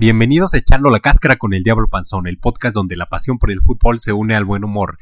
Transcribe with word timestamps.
Bienvenidos 0.00 0.54
a 0.54 0.56
Echando 0.56 0.88
la 0.88 1.00
Cáscara 1.00 1.36
con 1.36 1.52
el 1.52 1.62
Diablo 1.62 1.86
Panzón, 1.90 2.26
el 2.26 2.38
podcast 2.38 2.74
donde 2.74 2.96
la 2.96 3.10
pasión 3.10 3.38
por 3.38 3.50
el 3.50 3.60
fútbol 3.60 3.98
se 3.98 4.14
une 4.14 4.34
al 4.34 4.46
buen 4.46 4.64
humor. 4.64 4.96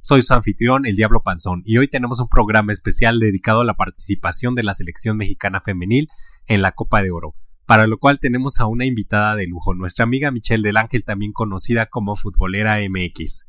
Soy 0.00 0.22
su 0.22 0.32
anfitrión, 0.32 0.86
el 0.86 0.94
Diablo 0.94 1.24
Panzón, 1.24 1.62
y 1.64 1.76
hoy 1.78 1.88
tenemos 1.88 2.20
un 2.20 2.28
programa 2.28 2.72
especial 2.72 3.18
dedicado 3.18 3.62
a 3.62 3.64
la 3.64 3.74
participación 3.74 4.54
de 4.54 4.62
la 4.62 4.72
selección 4.74 5.16
mexicana 5.16 5.60
femenil 5.60 6.06
en 6.46 6.62
la 6.62 6.70
Copa 6.70 7.02
de 7.02 7.10
Oro, 7.10 7.34
para 7.66 7.88
lo 7.88 7.98
cual 7.98 8.20
tenemos 8.20 8.60
a 8.60 8.68
una 8.68 8.86
invitada 8.86 9.34
de 9.34 9.48
lujo, 9.48 9.74
nuestra 9.74 10.04
amiga 10.04 10.30
Michelle 10.30 10.62
del 10.62 10.76
Ángel, 10.76 11.04
también 11.04 11.32
conocida 11.32 11.86
como 11.86 12.14
Futbolera 12.14 12.76
MX. 12.88 13.48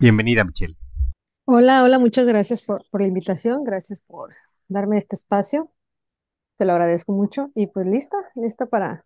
Bienvenida, 0.00 0.44
Michelle. 0.44 0.78
Hola, 1.44 1.82
hola, 1.82 1.98
muchas 1.98 2.24
gracias 2.24 2.62
por, 2.62 2.82
por 2.90 3.02
la 3.02 3.08
invitación, 3.08 3.62
gracias 3.62 4.00
por 4.00 4.32
darme 4.68 4.96
este 4.96 5.16
espacio, 5.16 5.70
te 6.56 6.64
lo 6.64 6.72
agradezco 6.72 7.12
mucho 7.12 7.50
y 7.54 7.66
pues 7.66 7.86
lista, 7.86 8.16
lista 8.36 8.64
para 8.64 9.04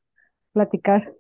platicar. 0.53 1.15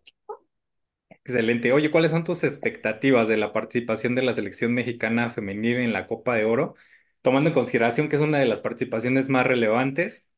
Excelente. 1.08 1.72
Oye, 1.72 1.90
¿cuáles 1.90 2.10
son 2.12 2.24
tus 2.24 2.44
expectativas 2.44 3.28
de 3.28 3.36
la 3.36 3.52
participación 3.52 4.14
de 4.14 4.22
la 4.22 4.32
selección 4.34 4.72
mexicana 4.74 5.28
femenil 5.30 5.76
en 5.78 5.92
la 5.92 6.06
Copa 6.06 6.34
de 6.36 6.44
Oro? 6.44 6.74
Tomando 7.22 7.48
en 7.50 7.54
consideración 7.54 8.08
que 8.08 8.16
es 8.16 8.22
una 8.22 8.38
de 8.38 8.46
las 8.46 8.60
participaciones 8.60 9.28
más 9.28 9.46
relevantes, 9.46 10.30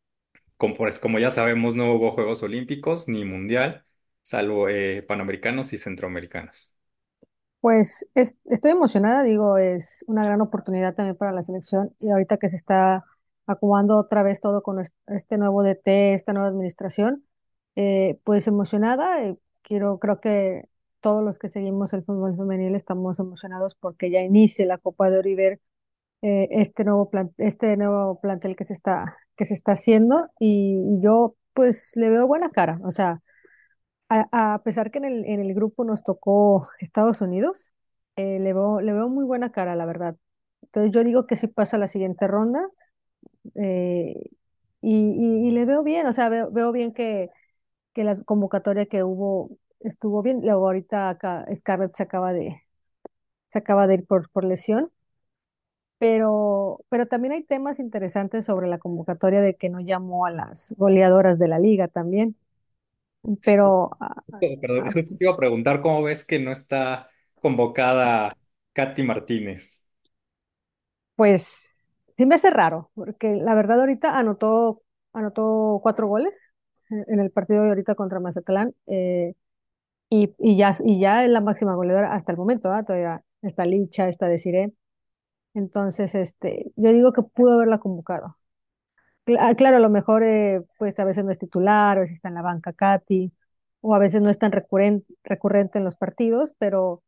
como, 0.59 0.77
pues, 0.77 1.01
como 1.01 1.19
ya 1.19 1.31
sabemos, 1.31 1.75
no 1.77 1.93
hubo 1.95 2.13
Juegos 2.13 2.43
Olímpicos 2.43 3.09
ni 3.09 3.25
Mundial, 3.25 3.87
salvo 4.23 4.69
eh, 4.69 5.03
Panamericanos 5.03 5.73
y 5.73 5.79
Centroamericanos. 5.79 6.77
Pues 7.61 8.09
es- 8.15 8.39
estoy 8.47 8.73
emocionada, 8.73 9.23
digo, 9.23 9.57
es 9.59 10.05
una 10.09 10.25
gran 10.25 10.41
oportunidad 10.41 10.95
también 10.95 11.17
para 11.17 11.33
la 11.33 11.43
selección 11.43 11.95
y 12.01 12.11
ahorita 12.11 12.37
que 12.39 12.49
se 12.51 12.57
está 12.57 13.05
acomodando 13.47 13.99
otra 13.99 14.23
vez 14.25 14.41
todo 14.41 14.63
con 14.63 14.81
est- 14.81 14.95
este 15.07 15.39
nuevo 15.39 15.63
DT, 15.63 16.15
esta 16.15 16.33
nueva 16.33 16.49
administración, 16.49 17.25
eh, 17.77 18.19
pues 18.25 18.47
emocionada, 18.49 19.23
eh, 19.25 19.37
quiero, 19.63 19.99
creo 19.99 20.21
que 20.21 20.65
todos 21.01 21.25
los 21.25 21.39
que 21.39 21.49
seguimos 21.49 21.93
el 21.93 22.05
fútbol 22.05 22.37
femenil 22.37 22.75
estamos 22.75 23.19
emocionados 23.19 23.75
porque 23.77 24.11
ya 24.11 24.21
inicie 24.23 24.67
la 24.67 24.79
Copa 24.79 25.11
de 25.11 25.19
Oro 25.19 25.29
y 25.29 25.35
ver 25.35 25.61
eh, 26.23 26.49
este 26.53 26.85
nuevo 26.85 27.11
plan, 27.11 27.33
este 27.39 27.77
nuevo 27.77 28.21
plantel 28.21 28.57
que 28.57 28.65
se 28.65 28.75
está, 28.75 29.17
que 29.37 29.45
se 29.47 29.55
está 29.55 29.73
haciendo 29.73 30.29
y, 30.41 31.01
yo 31.03 31.37
pues 31.55 31.93
le 31.97 32.11
veo 32.11 32.27
buena 32.27 32.51
cara, 32.51 32.81
o 32.85 32.93
sea 32.93 33.23
a, 34.09 34.55
a 34.55 34.63
pesar 34.63 34.91
que 34.91 34.99
en 34.99 35.05
el, 35.07 35.25
en 35.27 35.41
el 35.41 35.55
grupo 35.55 35.85
nos 35.85 36.05
tocó 36.05 36.69
Estados 36.81 37.21
Unidos, 37.23 37.73
le 38.17 38.39
veo, 38.53 38.81
le 38.81 38.93
veo 38.93 39.09
muy 39.09 39.25
buena 39.25 39.53
cara, 39.53 39.75
la 39.77 39.87
verdad. 39.87 40.17
Entonces 40.63 40.93
yo 40.93 41.05
digo 41.05 41.27
que 41.27 41.37
sí 41.37 41.47
pasa 41.49 41.79
la 41.79 41.89
siguiente 41.89 42.27
ronda 42.29 42.61
y, 44.81 44.91
y- 45.01 45.49
y 45.49 45.51
le 45.51 45.65
veo 45.65 45.83
bien, 45.83 46.07
o 46.07 46.13
sea, 46.13 46.29
veo, 46.29 46.51
veo 46.51 46.73
bien 46.73 46.93
que, 46.93 47.31
que 47.95 48.05
la 48.05 48.17
convocatoria 48.25 48.87
que 48.87 49.03
hubo 49.05 49.51
estuvo 49.81 50.23
bien. 50.23 50.41
Luego 50.43 50.67
ahorita 50.67 51.09
acá 51.11 51.47
Scarlett 51.55 51.95
se 51.97 52.03
acaba 52.05 52.33
de, 52.33 52.63
se 53.51 53.59
acaba 53.61 53.87
de 53.89 53.95
ir 53.97 54.07
por, 54.07 54.31
por 54.31 54.45
lesión, 54.45 54.93
pero, 55.99 56.81
pero 56.89 57.07
también 57.07 57.33
hay 57.35 57.45
temas 57.45 57.79
interesantes 57.81 58.45
sobre 58.47 58.67
la 58.69 58.79
convocatoria 58.79 59.41
de 59.41 59.57
que 59.57 59.69
no 59.69 59.81
llamó 59.81 60.27
a 60.27 60.31
las 60.33 60.75
goleadoras 60.77 61.39
de 61.39 61.49
la 61.49 61.59
liga 61.59 61.89
también. 61.89 62.37
Pero 63.45 63.91
ah, 64.01 64.23
Perdón, 64.61 64.85
ah, 64.85 64.93
justo 64.93 65.17
te 65.17 65.25
iba 65.25 65.33
a 65.33 65.37
preguntar 65.37 65.81
cómo 65.83 66.03
ves 66.03 66.25
que 66.25 66.39
no 66.39 66.51
está 66.53 67.11
convocada 67.41 68.37
Katy 68.73 69.03
Martínez. 69.05 69.83
Pues 71.17 71.71
sí 72.17 72.27
me 72.27 72.35
hace 72.37 72.51
raro, 72.51 72.91
porque 72.95 73.35
la 73.37 73.55
verdad 73.55 73.81
ahorita 73.81 74.19
anotó, 74.19 74.83
anotó 75.13 75.81
cuatro 75.83 76.07
goles 76.09 76.52
en 77.09 77.21
el 77.21 77.31
partido 77.31 77.63
de 77.63 77.71
ahorita 77.71 77.95
contra 77.95 78.21
Mazatlán 78.21 78.75
eh, 78.87 79.35
y, 80.11 80.35
y 80.39 80.57
ya, 80.59 80.75
y 80.85 81.01
ya 81.01 81.25
es 81.25 81.31
la 81.31 81.41
máxima 81.41 81.75
goleadora 81.75 82.15
hasta 82.15 82.33
el 82.33 82.39
momento, 82.39 82.73
¿ah? 82.73 82.85
Todavía 82.85 83.23
está 83.43 83.67
Licha, 83.67 84.09
está 84.09 84.29
Desiree. 84.29 84.73
Entonces, 85.55 86.15
este, 86.17 86.73
yo 86.77 86.93
digo 86.93 87.13
que 87.13 87.23
pudo 87.23 87.53
haberla 87.55 87.79
convocado. 87.79 88.37
Ah, 89.39 89.55
Claro, 89.57 89.77
a 89.77 89.81
lo 89.81 89.91
mejor 89.91 90.23
eh, 90.25 90.63
pues 90.79 90.99
a 90.99 91.05
veces 91.05 91.25
no 91.25 91.31
es 91.31 91.39
titular, 91.39 91.97
a 91.99 92.01
veces 92.01 92.17
está 92.17 92.29
en 92.29 92.35
la 92.35 92.43
banca 92.43 92.73
Katy, 92.73 93.33
o 93.81 93.95
a 93.95 93.99
veces 93.99 94.21
no 94.23 94.31
es 94.31 94.39
tan 94.39 94.53
recurrente, 94.53 95.07
recurrente 95.25 95.79
en 95.79 95.85
los 95.85 95.97
partidos, 95.97 96.55
pero 96.59 97.03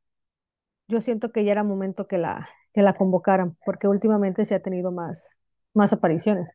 yo 0.88 1.00
siento 1.00 1.32
que 1.32 1.44
ya 1.44 1.52
era 1.52 1.64
momento 1.64 2.06
que 2.08 2.18
la, 2.18 2.48
que 2.74 2.82
la 2.82 2.94
convocaran, 2.96 3.56
porque 3.66 3.88
últimamente 3.88 4.44
se 4.44 4.54
ha 4.56 4.62
tenido 4.62 4.92
más, 4.92 5.36
más 5.74 5.92
apariciones. 5.92 6.50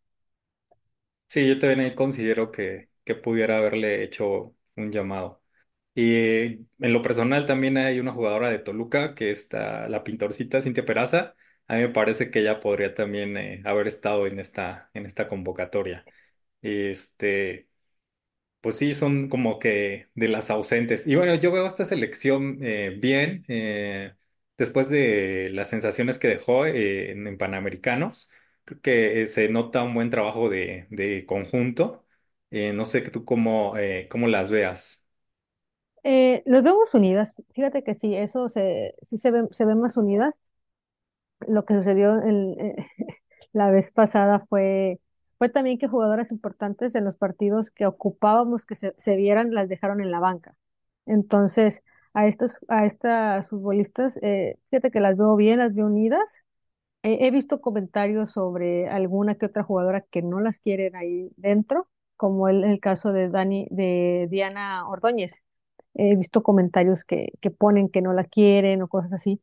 Sí, 1.27 1.47
yo 1.47 1.59
también 1.59 1.93
considero 1.95 2.51
que, 2.51 2.88
pudiera 3.15 3.57
haberle 3.57 4.03
hecho 4.03 4.55
un 4.75 4.91
llamado. 4.91 5.41
Y 5.95 6.67
en 6.79 6.93
lo 6.93 7.01
personal 7.01 7.45
también 7.45 7.77
hay 7.77 7.99
una 7.99 8.13
jugadora 8.13 8.49
de 8.49 8.59
Toluca 8.59 9.15
que 9.15 9.31
está, 9.31 9.89
la 9.89 10.03
pintorcita 10.03 10.61
Cintia 10.61 10.85
Peraza. 10.85 11.35
A 11.67 11.75
mí 11.75 11.81
me 11.81 11.89
parece 11.89 12.31
que 12.31 12.39
ella 12.39 12.59
podría 12.59 12.93
también 12.93 13.37
eh, 13.37 13.61
haber 13.65 13.87
estado 13.87 14.27
en 14.27 14.39
esta, 14.39 14.89
en 14.93 15.05
esta 15.05 15.27
convocatoria. 15.27 16.05
Este, 16.61 17.69
pues 18.61 18.77
sí, 18.77 18.93
son 18.95 19.29
como 19.29 19.59
que 19.59 20.07
de 20.15 20.27
las 20.27 20.49
ausentes. 20.51 21.07
Y 21.07 21.15
bueno, 21.15 21.35
yo 21.35 21.51
veo 21.51 21.65
esta 21.67 21.85
selección 21.85 22.59
eh, 22.61 22.97
bien, 22.99 23.43
eh, 23.47 24.15
después 24.57 24.89
de 24.89 25.49
las 25.51 25.69
sensaciones 25.69 26.19
que 26.19 26.27
dejó 26.27 26.65
en, 26.65 27.37
Panamericanos. 27.37 28.31
Creo 28.65 28.81
que 28.81 29.27
se 29.27 29.49
nota 29.49 29.83
un 29.83 29.93
buen 29.95 30.09
trabajo 30.09 30.49
de 30.49 31.25
conjunto. 31.27 32.05
Eh, 32.51 32.73
no 32.73 32.85
sé 32.85 33.01
tú 33.11 33.25
cómo, 33.25 33.77
eh, 33.77 34.07
cómo 34.09 34.27
las 34.27 34.49
veas. 34.51 35.07
Eh, 36.03 36.43
vemos 36.45 36.93
unidas, 36.93 37.33
fíjate 37.53 37.83
que 37.83 37.93
sí, 37.95 38.15
eso 38.15 38.49
se, 38.49 38.95
sí 39.07 39.17
se 39.17 39.31
ven, 39.31 39.49
se 39.51 39.65
ven 39.65 39.79
más 39.79 39.97
unidas. 39.97 40.33
Lo 41.47 41.65
que 41.65 41.73
sucedió 41.75 42.19
eh, 42.21 42.75
la 43.53 43.71
vez 43.71 43.91
pasada 43.91 44.45
fue, 44.49 44.99
fue 45.37 45.49
también 45.49 45.77
que 45.77 45.87
jugadoras 45.87 46.31
importantes 46.31 46.95
en 46.95 47.05
los 47.05 47.15
partidos 47.17 47.71
que 47.71 47.85
ocupábamos 47.87 48.65
que 48.65 48.75
se, 48.75 48.93
se 48.97 49.15
vieran 49.15 49.53
las 49.53 49.69
dejaron 49.69 50.01
en 50.01 50.11
la 50.11 50.19
banca. 50.19 50.55
Entonces, 51.05 51.83
a 52.13 52.27
estos, 52.27 52.59
a 52.67 52.85
estas 52.85 53.49
futbolistas, 53.49 54.17
eh, 54.21 54.59
fíjate 54.69 54.91
que 54.91 54.99
las 54.99 55.17
veo 55.17 55.35
bien, 55.35 55.59
las 55.59 55.73
veo 55.73 55.85
unidas. 55.87 56.43
He, 57.03 57.27
he 57.27 57.31
visto 57.31 57.61
comentarios 57.61 58.31
sobre 58.33 58.89
alguna 58.89 59.35
que 59.35 59.47
otra 59.47 59.63
jugadora 59.63 60.01
que 60.01 60.21
no 60.23 60.39
las 60.41 60.59
quieren 60.59 60.95
ahí 60.95 61.31
dentro, 61.37 61.89
como 62.19 62.49
el, 62.49 62.65
el 62.65 62.81
caso 62.81 63.13
de 63.13 63.29
Dani, 63.31 63.67
de 63.71 64.27
Diana 64.31 64.87
Ordóñez. 64.89 65.43
He 65.95 66.15
visto 66.17 66.43
comentarios 66.43 67.05
que, 67.05 67.33
que 67.41 67.51
ponen 67.51 67.89
que 67.89 68.01
no 68.03 68.13
la 68.13 68.25
quieren 68.25 68.83
o 68.83 68.89
cosas 68.89 69.13
así. 69.13 69.41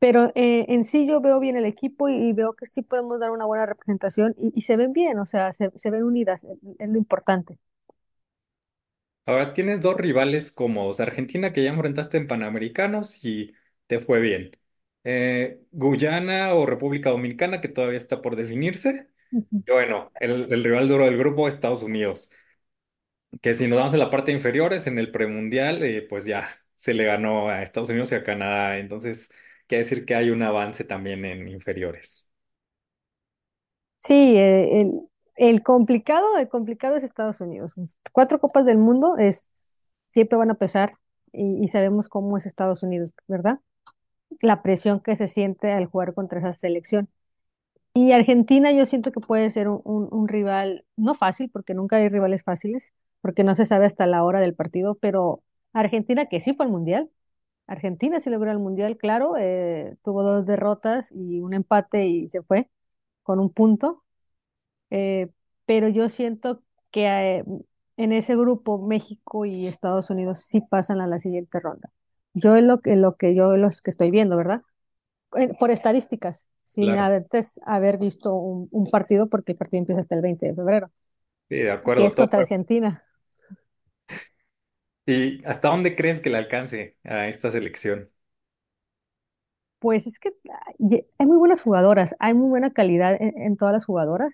Pero 0.00 0.32
eh, 0.34 0.66
en 0.68 0.84
sí 0.84 1.06
yo 1.06 1.20
veo 1.20 1.40
bien 1.40 1.56
el 1.56 1.64
equipo 1.66 2.08
y, 2.08 2.14
y 2.16 2.32
veo 2.34 2.54
que 2.54 2.66
sí 2.66 2.82
podemos 2.82 3.20
dar 3.20 3.30
una 3.32 3.46
buena 3.46 3.66
representación 3.66 4.34
y, 4.38 4.52
y 4.56 4.62
se 4.62 4.76
ven 4.76 4.92
bien, 4.92 5.18
o 5.20 5.26
sea, 5.26 5.52
se, 5.54 5.70
se 5.78 5.90
ven 5.90 6.04
unidas, 6.04 6.42
es, 6.78 6.88
lo 6.90 6.98
importante. 6.98 7.58
Ahora 9.24 9.52
tienes 9.52 9.80
dos 9.82 9.96
rivales 9.96 10.50
cómodos, 10.50 10.98
Argentina 11.00 11.52
que 11.52 11.62
ya 11.62 11.70
enfrentaste 11.70 12.16
en 12.16 12.26
Panamericanos 12.26 13.24
y 13.24 13.54
te 13.86 14.00
fue 14.00 14.18
bien. 14.20 14.50
Eh, 15.04 15.62
Guyana 15.70 16.54
o 16.54 16.66
República 16.66 17.10
Dominicana 17.10 17.60
que 17.60 17.68
todavía 17.68 17.98
está 17.98 18.20
por 18.20 18.34
definirse. 18.36 19.08
Y 19.66 19.72
bueno, 19.72 20.10
el, 20.20 20.52
el 20.52 20.64
rival 20.64 20.88
duro 20.88 21.04
del 21.04 21.16
grupo, 21.18 21.48
Estados 21.48 21.82
Unidos, 21.82 22.30
que 23.40 23.54
si 23.54 23.66
nos 23.68 23.78
vamos 23.78 23.94
en 23.94 24.00
la 24.00 24.10
parte 24.10 24.32
inferiores, 24.32 24.86
en 24.86 24.98
el 24.98 25.10
premundial, 25.10 25.82
eh, 25.82 26.02
pues 26.08 26.24
ya 26.26 26.48
se 26.76 26.94
le 26.94 27.04
ganó 27.04 27.48
a 27.48 27.62
Estados 27.62 27.90
Unidos 27.90 28.12
y 28.12 28.14
a 28.16 28.24
Canadá. 28.24 28.78
Entonces, 28.78 29.32
quiere 29.66 29.84
decir 29.84 30.04
que 30.04 30.14
hay 30.14 30.30
un 30.30 30.42
avance 30.42 30.84
también 30.84 31.24
en 31.24 31.48
inferiores. 31.48 32.28
Sí, 33.98 34.14
eh, 34.14 34.80
el, 34.80 35.00
el 35.36 35.62
complicado, 35.62 36.36
el 36.38 36.48
complicado 36.48 36.96
es 36.96 37.04
Estados 37.04 37.40
Unidos. 37.40 37.72
Cuatro 38.12 38.40
copas 38.40 38.64
del 38.66 38.78
mundo 38.78 39.16
es, 39.18 39.38
siempre 40.12 40.36
van 40.38 40.50
a 40.50 40.54
pesar 40.54 40.94
y, 41.32 41.62
y 41.64 41.68
sabemos 41.68 42.08
cómo 42.08 42.36
es 42.36 42.46
Estados 42.46 42.82
Unidos, 42.82 43.14
¿verdad? 43.28 43.60
La 44.42 44.62
presión 44.62 45.00
que 45.00 45.16
se 45.16 45.28
siente 45.28 45.72
al 45.72 45.86
jugar 45.86 46.14
contra 46.14 46.40
esa 46.40 46.54
selección. 46.54 47.08
Y 47.94 48.12
Argentina 48.12 48.72
yo 48.72 48.86
siento 48.86 49.12
que 49.12 49.20
puede 49.20 49.50
ser 49.50 49.68
un, 49.68 50.28
rival, 50.28 50.84
no 50.96 51.14
fácil, 51.14 51.50
porque 51.50 51.74
nunca 51.74 51.96
hay 51.96 52.08
rivales 52.08 52.42
fáciles, 52.42 52.92
porque 53.20 53.44
no 53.44 53.54
se 53.54 53.66
sabe 53.66 53.86
hasta 53.86 54.06
la 54.06 54.24
hora 54.24 54.40
del 54.40 54.54
partido, 54.54 54.94
pero 54.96 55.42
Argentina 55.74 56.26
que 56.26 56.40
sí 56.40 56.54
fue 56.54 56.66
al 56.66 56.72
Mundial, 56.72 57.10
Argentina 57.66 58.20
sí 58.20 58.30
logró 58.30 58.50
el 58.52 58.58
Mundial, 58.58 58.96
claro, 58.98 59.36
eh, 59.38 59.96
tuvo 60.04 60.22
dos 60.22 60.46
derrotas 60.46 61.12
y 61.12 61.40
un 61.40 61.54
empate 61.54 62.06
y 62.06 62.28
se 62.30 62.42
fue 62.42 62.68
con 63.22 63.40
un 63.40 63.52
punto, 63.52 64.04
eh, 64.90 65.30
pero 65.66 65.88
yo 65.88 66.08
siento 66.10 66.62
que 66.92 67.06
eh, 67.38 67.44
en 67.98 68.12
ese 68.12 68.36
grupo 68.36 68.78
México 68.78 69.44
y 69.46 69.66
Estados 69.66 70.10
Unidos 70.10 70.44
sí 70.44 70.60
pasan 70.62 71.00
a 71.00 71.06
la 71.06 71.18
siguiente 71.20 71.60
ronda. 71.60 71.90
Yo 72.34 72.56
es 72.56 72.64
lo 72.64 72.80
que, 72.80 72.96
lo 72.96 73.16
que 73.16 73.34
yo 73.34 73.56
los 73.56 73.82
que 73.82 73.90
estoy 73.90 74.10
viendo, 74.10 74.36
¿verdad? 74.36 74.62
eh, 75.36 75.54
por 75.58 75.70
estadísticas, 75.70 76.48
sin 76.74 76.96
Claro, 76.96 76.98
antes 76.98 77.60
haber 77.66 77.98
visto 77.98 78.34
un, 78.34 78.68
un 78.72 78.90
partido, 78.90 79.28
porque 79.28 79.52
el 79.52 79.58
partido 79.58 79.80
empieza 79.80 80.00
hasta 80.00 80.14
el 80.16 80.22
20 80.22 80.46
de 80.46 80.54
febrero, 80.54 80.90
sí, 81.48 81.56
de 81.56 81.70
que 81.94 82.04
acuerdo. 82.04 82.06
es 82.06 82.14
Todo, 82.14 82.28
contra 82.28 82.40
Argentina. 82.40 83.04
¿Y 85.06 85.44
hasta 85.46 85.68
dónde 85.68 85.96
crees 85.96 86.20
que 86.20 86.30
le 86.30 86.38
alcance 86.38 86.98
a 87.04 87.28
esta 87.28 87.50
selección? 87.50 88.10
Pues 89.80 90.06
es 90.06 90.18
que 90.18 90.32
ay, 90.80 91.06
hay 91.18 91.26
muy 91.26 91.36
buenas 91.36 91.60
jugadoras, 91.62 92.14
hay 92.18 92.34
muy 92.34 92.48
buena 92.48 92.72
calidad 92.72 93.16
en, 93.20 93.36
en 93.40 93.56
todas 93.56 93.74
las 93.74 93.84
jugadoras. 93.84 94.32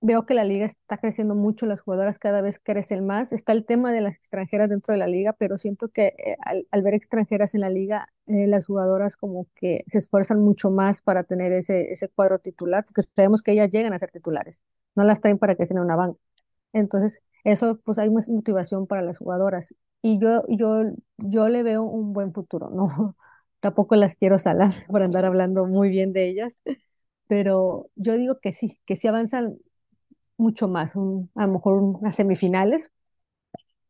Veo 0.00 0.24
que 0.26 0.34
la 0.34 0.44
liga 0.44 0.64
está 0.66 0.98
creciendo 0.98 1.34
mucho, 1.34 1.66
las 1.66 1.80
jugadoras 1.80 2.20
cada 2.20 2.40
vez 2.40 2.60
crecen 2.62 3.04
más. 3.04 3.32
Está 3.32 3.52
el 3.52 3.64
tema 3.66 3.92
de 3.92 4.00
las 4.00 4.16
extranjeras 4.16 4.68
dentro 4.70 4.92
de 4.92 4.98
la 4.98 5.08
liga, 5.08 5.32
pero 5.32 5.58
siento 5.58 5.88
que 5.88 6.14
eh, 6.18 6.36
al, 6.70 6.82
ver 6.82 6.94
extranjeras 6.94 7.54
en 7.54 7.62
la 7.62 7.68
liga, 7.70 8.08
eh, 8.26 8.46
las 8.46 8.66
jugadoras 8.66 9.16
como 9.16 9.48
que 9.56 9.82
se 9.88 9.98
esfuerzan 9.98 10.40
mucho 10.40 10.70
más 10.70 11.02
para 11.02 11.24
tener 11.24 11.50
ese, 11.52 11.92
ese 11.92 12.08
cuadro 12.08 12.38
titular, 12.38 12.84
porque 12.84 13.02
sabemos 13.02 13.42
que 13.42 13.52
ellas 13.52 13.70
llegan 13.70 13.92
a 13.92 13.98
ser 13.98 14.12
titulares, 14.12 14.60
no 14.94 15.02
las 15.02 15.20
traen 15.20 15.38
para 15.38 15.56
que 15.56 15.64
en 15.68 15.78
una 15.80 15.96
banca. 15.96 16.20
Entonces, 16.72 17.22
eso, 17.44 17.80
pues 17.84 17.98
hay 17.98 18.10
más 18.10 18.28
motivación 18.28 18.86
para 18.86 19.02
las 19.02 19.18
jugadoras. 19.18 19.74
Y 20.02 20.20
yo, 20.20 20.44
yo, 20.48 20.84
yo 21.18 21.48
le 21.48 21.62
veo 21.64 21.82
un 21.82 22.12
buen 22.12 22.32
futuro, 22.32 22.70
¿no? 22.70 23.16
Tampoco 23.60 23.96
las 23.96 24.16
quiero 24.16 24.38
salar 24.38 24.72
por 24.88 25.02
andar 25.02 25.24
hablando 25.24 25.66
muy 25.66 25.88
bien 25.88 26.12
de 26.12 26.28
ellas, 26.28 26.52
pero 27.26 27.90
yo 27.96 28.14
digo 28.16 28.38
que 28.40 28.52
sí, 28.52 28.80
que 28.86 28.96
sí 28.96 29.08
avanzan 29.08 29.58
mucho 30.38 30.68
más, 30.68 30.96
un- 30.96 31.30
a 31.36 31.46
lo 31.46 31.52
mejor 31.54 31.74
unas 31.82 32.16
semifinales. 32.16 32.92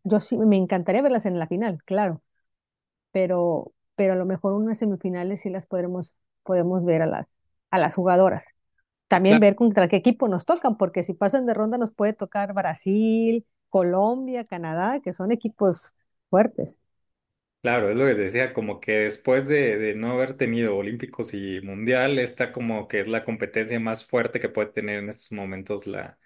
Yo 0.05 0.21
sí, 0.21 0.39
me 0.39 0.57
encantaría 0.57 1.03
verlas 1.03 1.27
en 1.27 1.39
la 1.39 1.47
final, 1.47 1.83
claro, 1.85 2.23
pero, 3.13 3.73
pero 3.97 4.15
a 4.15 4.17
lo 4.17 4.27
mejor 4.27 4.55
unas 4.55 4.79
semifinales 4.79 5.43
sí 5.43 5.51
las 5.51 5.67
podremos, 5.67 6.17
podemos 6.45 6.85
ver 6.85 7.03
a 7.03 7.07
las, 7.07 7.29
a 7.71 7.79
las 7.79 7.95
jugadoras. 7.95 8.55
También 9.09 9.41
ver 9.41 9.57
contra 9.57 9.89
qué 9.89 9.97
equipo 9.97 10.29
nos 10.29 10.47
tocan, 10.47 10.77
porque 10.79 11.05
si 11.05 11.15
pasan 11.15 11.47
de 11.47 11.55
ronda 11.55 11.79
nos 11.79 11.93
puede 11.95 12.15
tocar 12.15 12.55
Brasil, 12.55 13.47
Colombia, 13.71 14.45
Canadá, 14.47 15.01
que 15.03 15.13
son 15.15 15.33
equipos 15.33 15.95
fuertes. 16.31 16.81
Claro, 17.61 17.91
es 17.91 17.97
lo 17.97 18.05
que 18.07 18.15
decía, 18.15 18.53
como 18.55 18.79
que 18.81 18.93
después 18.93 19.49
de, 19.49 19.77
de 19.79 19.95
no 19.97 20.13
haber 20.13 20.37
tenido 20.37 20.77
Olímpicos 20.77 21.35
y 21.35 21.61
Mundial, 21.61 22.19
esta 22.21 22.53
como 22.53 22.87
que 22.87 23.01
es 23.01 23.09
la 23.09 23.25
competencia 23.25 23.81
más 23.81 24.05
fuerte 24.05 24.39
que 24.39 24.49
puede 24.49 24.69
tener 24.73 25.01
en 25.01 25.09
estos 25.09 25.33
momentos 25.33 25.87
la, 25.87 26.19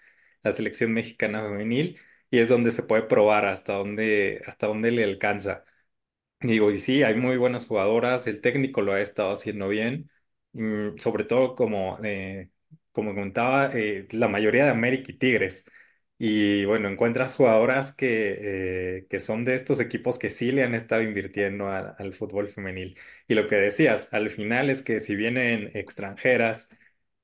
la 0.43 0.53
selección 0.53 0.93
mexicana 0.93 1.43
femenil 1.43 1.99
y 2.31 2.39
es 2.39 2.49
donde 2.49 2.71
se 2.73 2.83
puede 2.85 3.03
probar 3.03 3.47
hasta 3.47 3.75
dónde, 3.75 4.43
hasta 4.47 4.67
dónde 4.67 4.91
le 4.91 5.05
alcanza. 5.05 5.65
Digo, 6.41 6.71
y 6.73 6.79
sí, 6.79 7.03
hay 7.05 7.15
muy 7.17 7.37
buenas 7.37 7.67
jugadoras, 7.67 8.27
el 8.27 8.41
técnico 8.41 8.83
lo 8.83 8.93
ha 8.95 9.01
estado 9.01 9.33
haciendo 9.33 9.69
bien, 9.69 10.11
sobre 10.99 11.25
todo 11.25 11.55
como, 11.55 11.99
eh, 12.05 12.51
como 12.93 13.15
comentaba, 13.15 13.71
eh, 13.75 14.07
la 14.11 14.29
mayoría 14.29 14.65
de 14.65 14.71
América 14.71 15.11
y 15.13 15.19
Tigres. 15.19 15.65
Y 16.19 16.65
bueno, 16.67 16.89
encuentras 16.89 17.35
jugadoras 17.35 17.95
que, 17.95 18.99
eh, 18.99 19.07
que 19.11 19.19
son 19.21 19.45
de 19.45 19.55
estos 19.57 19.81
equipos 19.81 20.19
que 20.19 20.31
sí 20.31 20.53
le 20.53 20.63
han 20.63 20.75
estado 20.75 21.03
invirtiendo 21.03 21.69
al 21.69 21.95
al 21.99 22.13
fútbol 22.15 22.49
femenil. 22.49 22.97
Y 23.27 23.35
lo 23.35 23.47
que 23.49 23.57
decías, 23.57 24.13
al 24.13 24.31
final 24.31 24.71
es 24.71 24.83
que 24.83 25.01
si 25.01 25.17
vienen 25.17 25.71
extranjeras 25.75 26.71